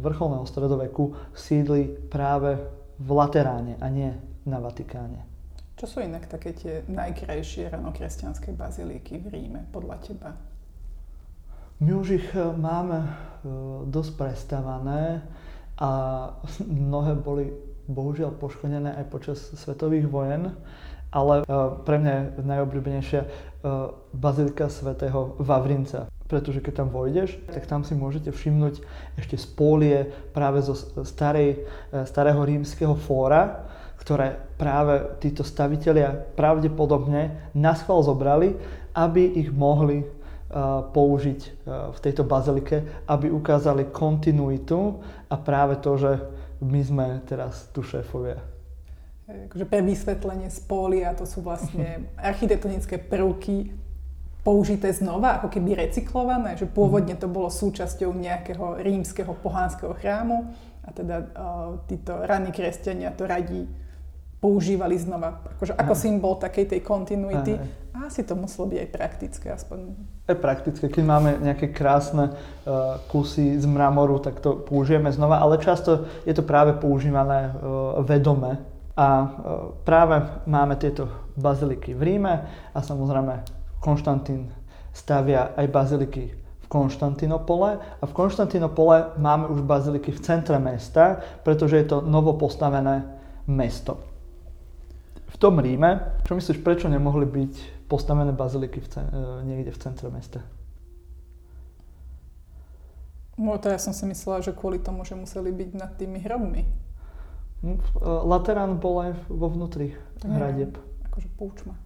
vrcholného 0.00 0.46
stredoveku 0.46 1.34
sídli 1.34 1.88
práve 1.88 2.62
v 3.00 3.08
Lateráne 3.10 3.74
a 3.82 3.90
nie 3.90 4.12
na 4.46 4.62
Vatikáne. 4.62 5.26
Čo 5.74 5.96
sú 5.96 5.98
inak 6.04 6.28
také 6.28 6.52
tie 6.52 6.74
najkrajšie 6.86 7.72
ranokresťanské 7.72 8.52
bazilíky 8.52 9.18
v 9.18 9.26
Ríme 9.32 9.64
podľa 9.72 9.96
teba? 10.04 10.30
My 11.80 11.96
už 11.96 12.20
ich 12.20 12.28
e, 12.36 12.44
máme 12.60 13.00
e, 13.00 13.08
dosť 13.88 14.12
prestavané 14.20 15.24
a 15.80 15.90
mnohé 16.88 17.16
boli 17.16 17.56
bohužiaľ 17.88 18.36
poškodené 18.36 19.00
aj 19.00 19.04
počas 19.08 19.40
svetových 19.56 20.04
vojen, 20.04 20.52
ale 21.08 21.40
e, 21.40 21.44
pre 21.80 21.96
mňa 21.96 22.12
je 22.12 22.24
najobľúbenejšia 22.44 23.22
bazilika 24.16 24.72
svätého 24.72 25.36
Vavrinca. 25.36 26.08
Pretože 26.28 26.64
keď 26.64 26.84
tam 26.84 26.88
vojdeš, 26.92 27.36
tak 27.52 27.68
tam 27.68 27.84
si 27.84 27.92
môžete 27.92 28.32
všimnúť 28.32 28.80
ešte 29.20 29.36
spólie 29.36 30.08
práve 30.32 30.64
zo 30.64 30.72
starej, 31.04 31.68
starého 32.08 32.40
rímskeho 32.40 32.96
fóra, 32.96 33.68
ktoré 34.00 34.40
práve 34.56 35.20
títo 35.20 35.44
stavitelia 35.44 36.08
pravdepodobne 36.40 37.52
na 37.52 37.76
schvál 37.76 38.00
zobrali, 38.00 38.56
aby 38.96 39.44
ich 39.44 39.52
mohli 39.52 40.08
použiť 40.90 41.40
uh, 41.46 41.94
v 41.94 41.98
tejto 42.02 42.26
bazilike, 42.26 42.82
aby 43.06 43.30
ukázali 43.30 43.86
kontinuitu 43.94 44.98
a 45.30 45.34
práve 45.38 45.78
to, 45.78 45.94
že 45.94 46.12
my 46.60 46.80
sme 46.82 47.06
teraz 47.24 47.70
tu 47.70 47.86
šéfovia. 47.86 48.42
Akože 49.30 49.62
pre 49.62 49.80
vysvetlenie 49.86 50.50
spólia 50.50 51.14
to 51.14 51.22
sú 51.22 51.40
vlastne 51.46 52.10
architektonické 52.18 52.98
prvky 52.98 53.70
použité 54.40 54.90
znova, 54.90 55.38
ako 55.38 55.52
keby 55.52 55.76
recyklované, 55.76 56.56
že 56.56 56.66
pôvodne 56.66 57.14
to 57.14 57.28
bolo 57.28 57.52
súčasťou 57.52 58.10
nejakého 58.16 58.80
rímskeho 58.80 59.36
pohánskeho 59.38 59.92
chrámu 60.00 60.50
a 60.82 60.88
teda 60.90 61.16
uh, 61.20 61.24
títo 61.86 62.16
raní 62.24 62.50
kresťania 62.50 63.14
to 63.14 63.28
radí 63.28 63.68
používali 64.40 64.96
znova, 64.96 65.44
akože 65.56 65.76
ako 65.76 65.92
symbol 65.92 66.40
takej 66.40 66.72
tej 66.72 66.80
kontinuity. 66.80 67.60
A 67.92 68.08
asi 68.08 68.24
to 68.24 68.32
muselo 68.32 68.72
byť 68.72 68.78
aj 68.80 68.88
praktické 68.88 69.46
aspoň. 69.52 69.92
Je 70.24 70.32
praktické, 70.32 70.88
keď 70.88 71.04
máme 71.04 71.30
nejaké 71.44 71.68
krásne 71.68 72.32
uh, 72.32 72.96
kusy 73.12 73.60
z 73.60 73.66
mramoru, 73.68 74.16
tak 74.24 74.40
to 74.40 74.56
použijeme 74.64 75.12
znova, 75.12 75.44
ale 75.44 75.60
často 75.60 76.08
je 76.24 76.32
to 76.32 76.40
práve 76.40 76.80
používané 76.80 77.52
uh, 77.52 78.00
vedome. 78.00 78.64
A 78.96 79.08
uh, 79.20 79.28
práve 79.84 80.24
máme 80.48 80.80
tieto 80.80 81.12
baziliky 81.36 81.92
v 81.92 82.02
Ríme 82.02 82.34
a 82.72 82.78
samozrejme 82.80 83.44
Konštantín 83.84 84.48
stavia 84.96 85.52
aj 85.56 85.66
baziliky 85.68 86.24
v 86.36 86.66
Konštantinopole 86.72 87.70
a 88.00 88.04
v 88.06 88.12
Konštantinopole 88.16 89.20
máme 89.20 89.52
už 89.52 89.60
baziliky 89.68 90.16
v 90.16 90.20
centre 90.24 90.56
mesta, 90.56 91.20
pretože 91.44 91.76
je 91.76 91.86
to 91.90 91.98
novo 92.00 92.32
postavené 92.38 93.04
mesto. 93.44 94.09
V 95.30 95.36
tom 95.38 95.62
Ríme, 95.62 96.20
čo 96.26 96.34
myslíš, 96.34 96.60
prečo 96.60 96.90
nemohli 96.90 97.24
byť 97.24 97.86
postavené 97.86 98.34
baziliky 98.34 98.82
v 98.82 98.88
cen- 98.90 99.12
e, 99.14 99.46
niekde 99.46 99.70
v 99.70 99.78
centre 99.78 100.10
mesta? 100.10 100.42
No 103.40 103.56
to 103.56 103.72
ja 103.72 103.80
som 103.80 103.96
si 103.96 104.04
myslela, 104.04 104.44
že 104.44 104.52
kvôli 104.52 104.82
tomu, 104.82 105.06
že 105.06 105.16
museli 105.16 105.48
byť 105.54 105.70
nad 105.78 105.96
tými 105.96 106.20
hrobmi. 106.20 106.62
Hm, 107.62 107.78
e, 107.78 107.80
Laterán 108.26 108.82
bol 108.82 109.06
aj 109.06 109.10
vo 109.30 109.48
vnútri 109.48 109.94
hradieb. 110.20 110.76
Akože 111.08 111.30
poučma 111.38 111.78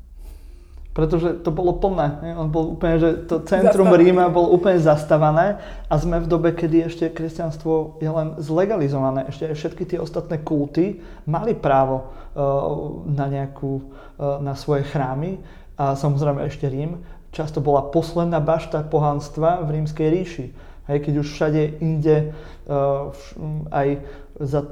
pretože 0.94 1.42
to 1.42 1.50
bolo 1.50 1.74
plné. 1.74 2.38
On 2.38 2.46
bol 2.46 2.78
úplne, 2.78 3.02
že 3.02 3.11
to 3.26 3.42
centrum 3.42 3.90
Zastavený. 3.90 4.14
Ríma 4.14 4.30
bol 4.30 4.46
úplne 4.54 4.78
zastavané 4.78 5.59
a 5.90 5.94
sme 5.98 6.22
v 6.22 6.30
dobe, 6.30 6.54
kedy 6.54 6.87
ešte 6.87 7.11
kresťanstvo 7.11 7.98
je 7.98 8.07
len 8.07 8.38
zlegalizované. 8.38 9.26
Ešte 9.26 9.50
aj 9.50 9.57
všetky 9.59 9.85
tie 9.90 9.98
ostatné 9.98 10.46
kulty 10.46 11.02
mali 11.26 11.59
právo 11.59 12.14
uh, 12.38 13.02
na 13.11 13.26
nejakú, 13.26 13.90
uh, 14.22 14.38
na 14.38 14.54
svoje 14.54 14.87
chrámy 14.87 15.42
a 15.74 15.98
samozrejme 15.98 16.46
ešte 16.46 16.70
Rím. 16.70 17.02
Často 17.35 17.59
bola 17.59 17.90
posledná 17.90 18.38
bašta 18.38 18.87
pohanstva 18.87 19.66
v 19.66 19.83
rímskej 19.83 20.07
ríši. 20.07 20.46
Hej, 20.84 20.98
keď 21.00 21.14
už 21.24 21.28
všade 21.32 21.62
inde 21.80 22.32
uh, 22.68 23.08
aj 23.72 24.04
za 24.40 24.66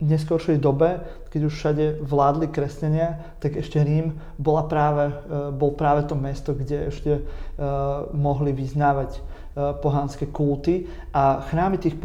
neskoršej 0.00 0.58
dobe, 0.58 1.02
keď 1.30 1.40
už 1.46 1.54
všade 1.54 1.84
vládli 2.02 2.50
kresťania, 2.50 3.38
tak 3.38 3.58
ešte 3.58 3.82
Rím 3.82 4.18
bola 4.38 4.66
práve, 4.66 5.10
e, 5.10 5.14
bol 5.54 5.74
práve 5.74 6.06
to 6.06 6.18
mesto, 6.18 6.54
kde 6.54 6.90
ešte 6.90 7.12
e, 7.18 7.22
mohli 8.14 8.50
vyznávať 8.50 9.10
e, 9.14 9.20
pohanské 9.78 10.26
kulty 10.30 10.90
a 11.14 11.46
chrámy 11.46 11.78
tých 11.78 11.98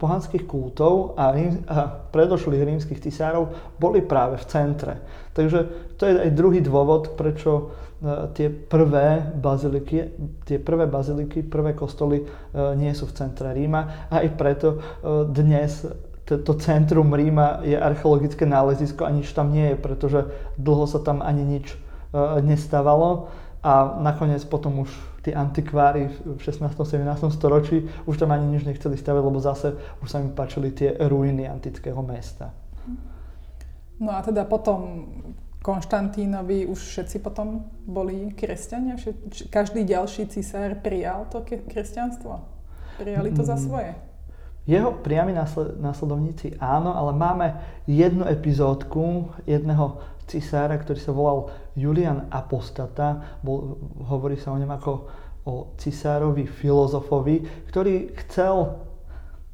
pohanských 0.00 0.44
kultov 0.48 1.16
a, 1.20 1.32
rím, 1.36 1.60
a 1.68 1.88
predošlých 1.88 2.64
rímskych 2.64 3.00
cisárov 3.00 3.76
boli 3.76 4.00
práve 4.00 4.40
v 4.40 4.48
centre. 4.48 4.94
Takže 5.36 5.92
to 6.00 6.02
je 6.08 6.16
aj 6.16 6.30
druhý 6.32 6.64
dôvod, 6.64 7.16
prečo 7.16 7.76
tie 8.32 8.48
prvé 8.48 9.20
baziliky, 9.36 9.96
tie 10.48 10.56
prvé 10.56 10.88
baziliky, 10.88 11.44
prvé 11.44 11.76
kostoly 11.76 12.24
nie 12.76 12.92
sú 12.96 13.04
v 13.04 13.16
centre 13.16 13.52
Ríma 13.52 14.08
aj 14.08 14.26
preto 14.40 14.80
dnes 15.28 15.84
to 16.24 16.54
centrum 16.62 17.10
Ríma 17.10 17.66
je 17.66 17.74
archeologické 17.74 18.46
nálezisko 18.46 19.02
a 19.02 19.10
nič 19.10 19.34
tam 19.34 19.50
nie 19.50 19.74
je, 19.74 19.76
pretože 19.76 20.20
dlho 20.54 20.86
sa 20.86 21.02
tam 21.02 21.26
ani 21.26 21.42
nič 21.42 21.74
nestávalo 22.46 23.28
a 23.60 23.98
nakoniec 23.98 24.40
potom 24.46 24.86
už 24.86 24.90
tí 25.20 25.34
antikvári 25.36 26.08
v 26.24 26.40
16. 26.40 26.72
17. 26.72 27.04
storočí 27.34 27.84
už 28.08 28.16
tam 28.16 28.32
ani 28.32 28.56
nič 28.56 28.64
nechceli 28.64 28.96
stavať, 28.96 29.22
lebo 29.26 29.42
zase 29.42 29.76
už 30.00 30.08
sa 30.08 30.22
im 30.22 30.32
páčili 30.32 30.72
tie 30.72 30.96
ruiny 30.96 31.44
antického 31.44 32.00
mesta. 32.00 32.56
No 34.00 34.16
a 34.16 34.24
teda 34.24 34.48
potom 34.48 35.04
Konštantínovi 35.60 36.64
už 36.64 36.80
všetci 36.80 37.20
potom 37.20 37.68
boli 37.84 38.32
kresťania? 38.32 38.96
Každý 39.52 39.84
ďalší 39.84 40.32
cisár 40.32 40.80
prijal 40.80 41.28
to 41.28 41.44
kresťanstvo? 41.44 42.40
Prijali 42.96 43.28
to 43.36 43.44
za 43.44 43.60
mm. 43.60 43.62
svoje? 43.68 43.92
Jeho 44.64 44.92
priami 45.04 45.36
následovníci 45.80 46.56
áno, 46.60 46.96
ale 46.96 47.12
máme 47.12 47.46
jednu 47.84 48.24
epizódku 48.28 49.32
jedného 49.44 50.00
cisára, 50.30 50.78
ktorý 50.78 51.00
sa 51.00 51.12
volal 51.12 51.52
Julian 51.76 52.28
Apostata. 52.30 53.40
Bol, 53.44 53.76
hovorí 54.06 54.38
sa 54.38 54.54
o 54.54 54.60
ňom 54.60 54.70
ako 54.70 54.92
o 55.48 55.54
cisárovi 55.80 56.46
filozofovi, 56.46 57.66
ktorý 57.68 58.14
chcel 58.24 58.80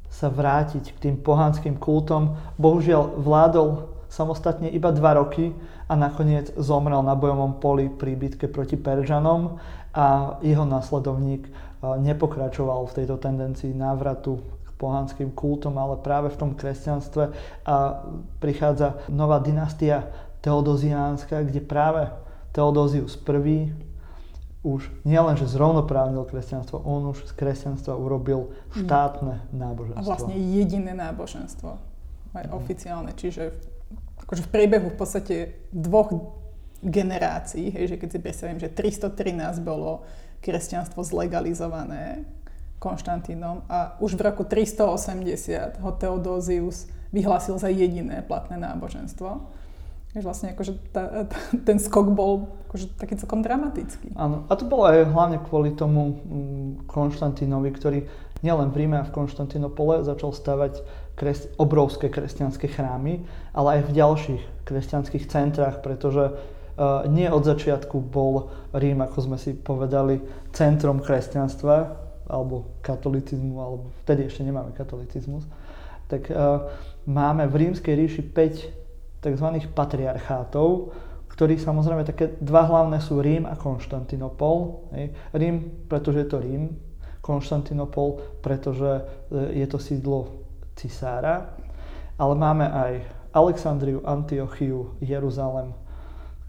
sa 0.07 0.27
vrátiť 0.31 0.95
k 0.95 0.97
tým 1.09 1.15
pohanským 1.19 1.75
kultom. 1.79 2.37
Bohužiaľ 2.55 3.17
vládol 3.19 3.96
samostatne 4.17 4.65
iba 4.73 4.89
dva 4.89 5.13
roky 5.21 5.53
a 5.85 5.93
nakoniec 5.93 6.49
zomrel 6.57 7.05
na 7.05 7.13
bojovom 7.13 7.61
poli 7.61 7.85
pri 7.85 8.17
bitke 8.17 8.49
proti 8.49 8.73
Peržanom 8.73 9.61
a 9.93 10.37
jeho 10.41 10.65
následovník 10.65 11.45
nepokračoval 11.85 12.89
v 12.89 12.95
tejto 12.97 13.21
tendencii 13.21 13.77
návratu 13.77 14.41
k 14.41 14.69
pohanským 14.81 15.29
kultom, 15.37 15.77
ale 15.77 16.01
práve 16.01 16.33
v 16.33 16.39
tom 16.41 16.51
kresťanstve 16.57 17.23
a 17.69 17.75
prichádza 18.41 18.97
nová 19.13 19.37
dynastia 19.37 20.09
teodoziánska, 20.41 21.45
kde 21.45 21.61
práve 21.61 22.09
Teodózius 22.57 23.13
I 23.21 23.69
už 24.65 24.89
nielen, 25.05 25.37
že 25.37 25.45
zrovnoprávnil 25.45 26.25
kresťanstvo, 26.25 26.81
on 26.81 27.13
už 27.13 27.29
z 27.29 27.31
kresťanstva 27.37 27.93
urobil 27.93 28.49
štátne 28.73 29.45
náboženstvo. 29.53 30.01
A 30.01 30.09
vlastne 30.09 30.33
jediné 30.33 30.97
náboženstvo, 30.97 31.77
aj 32.33 32.45
oficiálne. 32.49 33.13
Čiže 33.13 33.76
akože 34.27 34.43
v 34.43 34.51
priebehu 34.51 34.91
v 34.91 34.97
podstate 34.99 35.35
dvoch 35.71 36.11
generácií, 36.83 37.73
hej, 37.73 37.95
že 37.95 37.97
keď 37.97 38.09
si 38.11 38.19
predstavím, 38.19 38.59
že 38.59 38.69
313 38.69 39.63
bolo 39.63 40.05
kresťanstvo 40.43 41.01
zlegalizované 41.01 42.27
Konštantínom 42.77 43.65
a 43.65 43.97
už 43.97 44.13
v 44.13 44.21
roku 44.21 44.45
380 44.45 45.81
ho 45.81 45.91
Teodózius 45.97 46.85
vyhlásil 47.09 47.57
za 47.57 47.73
jediné 47.73 48.21
platné 48.21 48.61
náboženstvo. 48.61 49.49
Takže 50.13 50.21
vlastne 50.21 50.47
akože 50.53 50.73
tá, 50.93 51.25
ten 51.67 51.81
skok 51.81 52.13
bol 52.13 52.53
akože 52.69 52.93
taký 53.01 53.17
celkom 53.17 53.41
dramatický. 53.41 54.13
Áno, 54.13 54.45
a 54.45 54.53
to 54.53 54.69
bolo 54.69 54.85
aj 54.85 55.09
hlavne 55.09 55.41
kvôli 55.41 55.73
tomu 55.73 56.21
mm, 56.21 56.85
Konštantínovi, 56.85 57.69
ktorý 57.73 57.99
nielen 58.45 58.69
v 58.69 58.85
Ríme 58.85 59.01
a 59.01 59.07
v 59.07 59.13
Konštantínopole 59.13 60.05
začal 60.05 60.29
stavať 60.29 60.85
kres, 61.17 61.49
obrovské 61.57 62.13
kresťanské 62.13 62.69
chrámy, 62.69 63.25
ale 63.57 63.81
aj 63.81 63.81
v 63.89 63.95
ďalších 63.97 64.43
kresťanských 64.69 65.25
centrách, 65.25 65.81
pretože 65.81 66.29
uh, 66.29 67.09
nie 67.09 67.25
od 67.25 67.41
začiatku 67.41 67.97
bol 67.97 68.53
Rím, 68.77 69.01
ako 69.01 69.17
sme 69.25 69.37
si 69.41 69.57
povedali, 69.57 70.21
centrom 70.53 71.01
kresťanstva, 71.01 72.05
alebo 72.29 72.77
katolicizmu, 72.85 73.57
alebo 73.57 73.89
vtedy 74.05 74.29
ešte 74.29 74.45
nemáme 74.45 74.77
katolicizmus, 74.77 75.49
tak 76.05 76.29
uh, 76.29 76.69
máme 77.09 77.49
v 77.49 77.65
rímskej 77.65 77.93
ríši 77.97 78.23
5 78.29 79.25
tzv. 79.25 79.47
patriarchátov, 79.73 80.93
ktorí 81.33 81.57
samozrejme 81.57 82.01
také 82.05 82.33
dva 82.41 82.65
hlavné 82.65 82.97
sú 83.01 83.21
Rím 83.21 83.45
a 83.45 83.53
Konštantinopol. 83.53 84.89
Hej. 84.93 85.13
Rím, 85.37 85.85
pretože 85.85 86.25
je 86.25 86.29
to 86.29 86.37
Rím, 86.41 86.73
Konštantinopol, 87.21 88.41
pretože 88.41 89.05
e, 89.29 89.61
je 89.61 89.67
to 89.69 89.77
sídlo 89.77 90.46
cisára, 90.77 91.57
ale 92.17 92.33
máme 92.37 92.65
aj 92.69 92.91
Alexandriu, 93.33 94.01
Antiochiu, 94.05 94.97
Jeruzalem, 95.01 95.73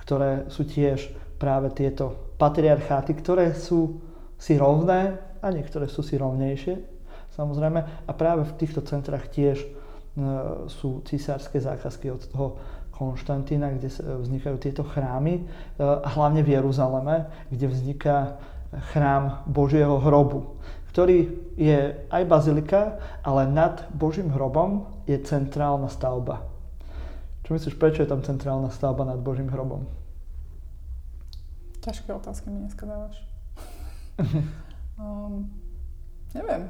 ktoré 0.04 0.48
sú 0.52 0.64
tiež 0.64 1.12
práve 1.36 1.72
tieto 1.72 2.36
patriarcháty, 2.40 3.16
ktoré 3.16 3.52
sú 3.52 4.00
si 4.38 4.54
rovné 4.54 5.18
a 5.42 5.46
niektoré 5.50 5.90
sú 5.90 6.00
si 6.00 6.14
rovnejšie, 6.14 6.78
samozrejme. 7.34 8.06
A 8.06 8.12
práve 8.14 8.46
v 8.46 8.56
týchto 8.56 8.80
centrách 8.86 9.28
tiež 9.34 9.58
e, 9.60 9.68
sú 10.70 11.02
cisárske 11.04 11.58
zákazky 11.58 12.08
od 12.08 12.22
toho 12.30 12.48
Konštantína, 12.94 13.78
kde 13.78 13.94
vznikajú 13.94 14.56
tieto 14.58 14.82
chrámy, 14.82 15.42
e, 15.42 15.42
a 15.82 16.08
hlavne 16.08 16.42
v 16.42 16.58
Jeruzaleme, 16.58 17.30
kde 17.50 17.66
vzniká 17.70 18.38
chrám 18.94 19.42
Božieho 19.46 19.98
hrobu, 19.98 20.58
ktorý 20.90 21.32
je 21.54 21.94
aj 22.08 22.22
bazilika, 22.24 22.98
ale 23.22 23.44
nad 23.48 23.86
Božím 23.92 24.32
hrobom 24.32 24.88
je 25.04 25.16
centrálna 25.20 25.88
stavba. 25.92 26.48
Čo 27.44 27.56
myslíš, 27.56 27.80
prečo 27.80 28.04
je 28.04 28.10
tam 28.12 28.20
centrálna 28.20 28.68
stavba 28.68 29.08
nad 29.08 29.20
Božím 29.20 29.48
hrobom? 29.48 29.88
Ťažké 31.80 32.12
otázky 32.12 32.52
mi 32.52 32.60
dneska 32.60 32.84
dávaš. 32.84 33.16
um, 35.00 35.48
neviem. 36.34 36.68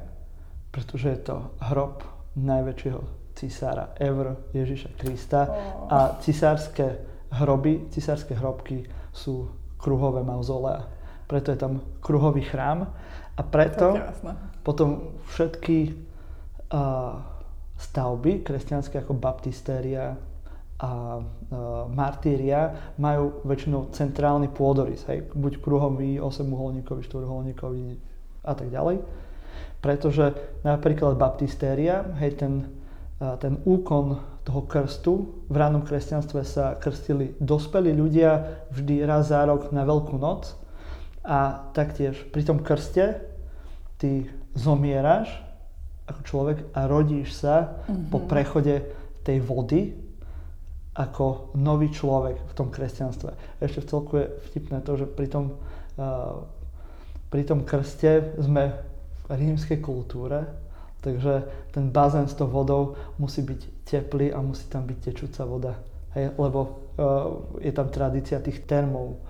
Pretože 0.71 1.09
je 1.09 1.21
to 1.25 1.37
hrob 1.59 2.07
najväčšieho 2.39 3.03
cisára 3.35 3.95
ever, 3.99 4.39
Ježiša 4.55 4.95
Krista. 4.99 5.47
Oh. 5.47 5.91
A 5.91 5.99
cisárske 6.23 7.03
hroby, 7.35 7.91
cisárske 7.91 8.35
hrobky 8.35 8.87
sú 9.11 9.51
kruhové 9.79 10.27
mauzolea. 10.27 10.98
Preto 11.29 11.53
je 11.53 11.59
tam 11.61 11.85
kruhový 12.01 12.43
chrám. 12.43 12.89
A 13.39 13.41
preto 13.47 13.95
potom 14.66 15.14
všetky 15.31 15.95
uh, 16.74 17.22
stavby 17.79 18.43
kresťanské 18.43 18.99
ako 18.99 19.14
baptistéria, 19.14 20.18
a 20.79 21.18
e, 21.18 21.22
martíria 21.91 22.95
majú 23.03 23.43
väčšinou 23.43 23.91
centrálny 23.91 24.47
pôdorys, 24.55 25.03
hej, 25.11 25.26
buď 25.35 25.59
kruhový, 25.59 26.22
8-uholníkový, 26.22 27.03
4-uholníkový 27.03 27.99
a 28.47 28.53
tak 28.55 28.70
ďalej. 28.70 29.03
Pretože 29.83 30.39
napríklad 30.62 31.18
baptistéria, 31.18 32.07
hej, 32.22 32.39
ten, 32.39 32.70
e, 33.18 33.26
ten 33.43 33.59
úkon 33.66 34.22
toho 34.47 34.62
krstu, 34.70 35.43
v 35.51 35.57
ránom 35.59 35.83
kresťanstve 35.83 36.47
sa 36.47 36.79
krstili 36.79 37.35
dospelí 37.43 37.91
ľudia 37.91 38.62
vždy 38.70 39.03
raz 39.03 39.35
za 39.35 39.43
rok 39.51 39.74
na 39.74 39.83
Veľkú 39.83 40.14
noc 40.14 40.55
a 41.29 41.68
taktiež 41.76 42.16
pri 42.33 42.41
tom 42.41 42.64
krste 42.64 43.20
ty 44.01 44.24
zomieraš 44.57 45.29
ako 46.09 46.20
človek 46.24 46.59
a 46.72 46.89
rodíš 46.89 47.37
sa 47.37 47.85
mm-hmm. 47.85 48.09
po 48.09 48.24
prechode 48.24 48.81
tej 49.20 49.45
vody 49.45 49.93
ako 50.97 51.53
nový 51.55 51.93
človek 51.93 52.41
v 52.49 52.53
tom 52.57 52.72
kresťanstve. 52.72 53.61
Ešte 53.61 53.85
v 53.85 53.89
celku 53.93 54.12
je 54.18 54.26
vtipné 54.51 54.81
to, 54.83 54.99
že 54.99 55.07
pri 55.07 55.29
tom, 55.31 55.61
uh, 56.01 56.43
pri 57.29 57.45
tom 57.45 57.62
krste 57.62 58.35
sme 58.41 58.72
v 58.72 59.24
rímskej 59.31 59.79
kultúre, 59.85 60.49
takže 61.05 61.45
ten 61.70 61.93
bazén 61.93 62.26
s 62.26 62.35
tou 62.35 62.49
vodou 62.51 62.99
musí 63.20 63.45
byť 63.45 63.87
teplý 63.87 64.35
a 64.35 64.43
musí 64.43 64.66
tam 64.66 64.89
byť 64.89 64.99
tečúca 64.99 65.45
voda. 65.45 65.79
Hej, 66.16 66.35
lebo 66.35 66.61
uh, 66.64 67.61
je 67.61 67.70
tam 67.70 67.93
tradícia 67.93 68.43
tých 68.43 68.64
termov, 68.64 69.20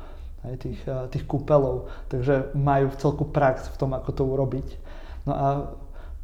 hej, 0.47 0.55
tých, 0.61 0.81
uh, 0.87 1.11
tých 1.11 1.25
kúpelov, 1.25 1.89
takže 2.13 2.55
majú 2.55 2.93
celku 2.99 3.25
prax 3.27 3.73
v 3.73 3.77
tom, 3.81 3.91
ako 3.97 4.11
to 4.13 4.23
urobiť. 4.23 4.69
No 5.27 5.33
a 5.35 5.49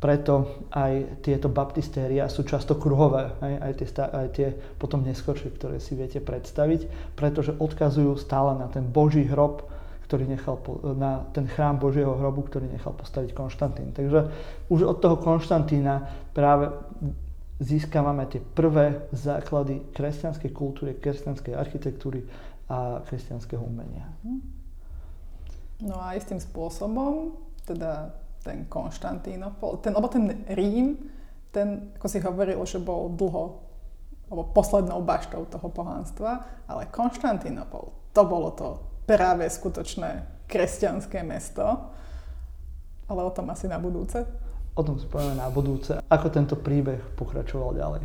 preto 0.04 0.60
aj 0.68 1.24
tieto 1.24 1.48
baptistéria 1.48 2.28
sú 2.28 2.44
často 2.44 2.76
kruhové, 2.76 3.32
aj, 3.40 3.54
aj, 3.56 3.72
tie, 3.72 3.88
aj 4.04 4.26
tie 4.36 4.48
potom 4.76 5.00
neskočie, 5.00 5.48
ktoré 5.56 5.80
si 5.80 5.96
viete 5.96 6.20
predstaviť, 6.20 7.14
pretože 7.16 7.56
odkazujú 7.56 8.12
stále 8.20 8.52
na 8.60 8.68
ten 8.68 8.84
Boží 8.84 9.24
hrob, 9.24 9.64
ktorý 10.04 10.28
nechal, 10.28 10.60
na 11.00 11.24
ten 11.32 11.48
chrám 11.48 11.80
Božieho 11.80 12.12
hrobu, 12.20 12.44
ktorý 12.44 12.68
nechal 12.68 12.92
postaviť 12.92 13.32
Konštantín. 13.32 13.96
Takže 13.96 14.28
už 14.68 14.84
od 14.84 15.00
toho 15.00 15.16
Konštantína 15.16 16.04
práve 16.36 16.68
získavame 17.56 18.28
tie 18.28 18.44
prvé 18.44 19.08
základy 19.16 19.88
kresťanskej 19.96 20.50
kultúry, 20.52 21.00
kresťanskej 21.00 21.56
architektúry 21.56 22.28
a 22.68 23.04
kresťanského 23.04 23.60
umenia. 23.60 24.08
No 25.84 26.00
a 26.00 26.16
istým 26.16 26.40
spôsobom, 26.40 27.36
teda 27.68 28.14
ten 28.44 28.64
Konštantínopol, 28.68 29.80
ten, 29.80 29.92
lebo 29.96 30.08
ten 30.08 30.44
Rím, 30.52 30.96
ten, 31.52 31.92
ako 31.96 32.06
si 32.08 32.18
hovoril, 32.20 32.60
že 32.64 32.80
bol 32.80 33.12
dlho, 33.12 33.60
alebo 34.28 34.42
poslednou 34.56 35.04
baštou 35.04 35.44
toho 35.48 35.68
pohánstva, 35.68 36.44
ale 36.68 36.88
Konštantínopol, 36.88 37.92
to 38.16 38.22
bolo 38.24 38.50
to 38.52 38.68
práve 39.04 39.44
skutočné 39.48 40.24
kresťanské 40.48 41.20
mesto, 41.24 41.92
ale 43.04 43.20
o 43.20 43.32
tom 43.32 43.48
asi 43.52 43.68
na 43.68 43.76
budúce. 43.76 44.24
O 44.74 44.82
tom 44.82 44.96
si 44.96 45.06
povieme 45.06 45.38
na 45.38 45.48
budúce, 45.52 46.00
ako 46.08 46.26
tento 46.32 46.56
príbeh 46.56 47.00
pokračoval 47.14 47.76
ďalej. 47.76 48.02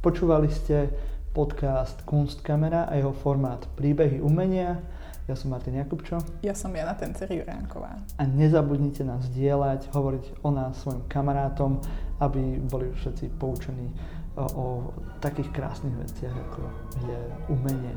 Počúvali 0.00 0.48
ste 0.48 0.94
podcast 1.36 2.00
Kunstkamera 2.08 2.88
a 2.88 2.96
jeho 2.96 3.12
formát 3.12 3.68
Príbehy 3.76 4.24
umenia. 4.24 4.80
Ja 5.28 5.36
som 5.36 5.52
Martin 5.52 5.76
Jakubčo. 5.76 6.16
Ja 6.40 6.56
som 6.56 6.72
Jana 6.72 6.96
Tencer 6.96 7.28
Juránková. 7.28 8.00
A 8.16 8.24
nezabudnite 8.24 9.04
nás 9.04 9.28
zdieľať, 9.28 9.92
hovoriť 9.92 10.40
o 10.40 10.48
nás 10.48 10.80
svojim 10.80 11.04
kamarátom, 11.12 11.84
aby 12.24 12.56
boli 12.64 12.88
všetci 12.96 13.36
poučení 13.36 13.92
o, 14.32 14.44
o 14.48 14.66
takých 15.20 15.52
krásnych 15.52 15.92
veciach, 16.00 16.32
ako 16.32 16.72
je 17.04 17.20
umenie 17.52 17.92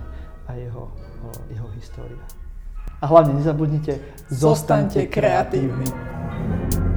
a 0.51 0.59
jeho, 0.59 0.91
o, 1.23 1.27
jeho 1.47 1.69
história. 1.79 2.19
A 2.99 3.07
hlavne 3.07 3.39
nezabudnite, 3.39 4.03
zostaňte 4.27 5.07
kreatívni. 5.07 5.87
kreatívni. 5.87 6.88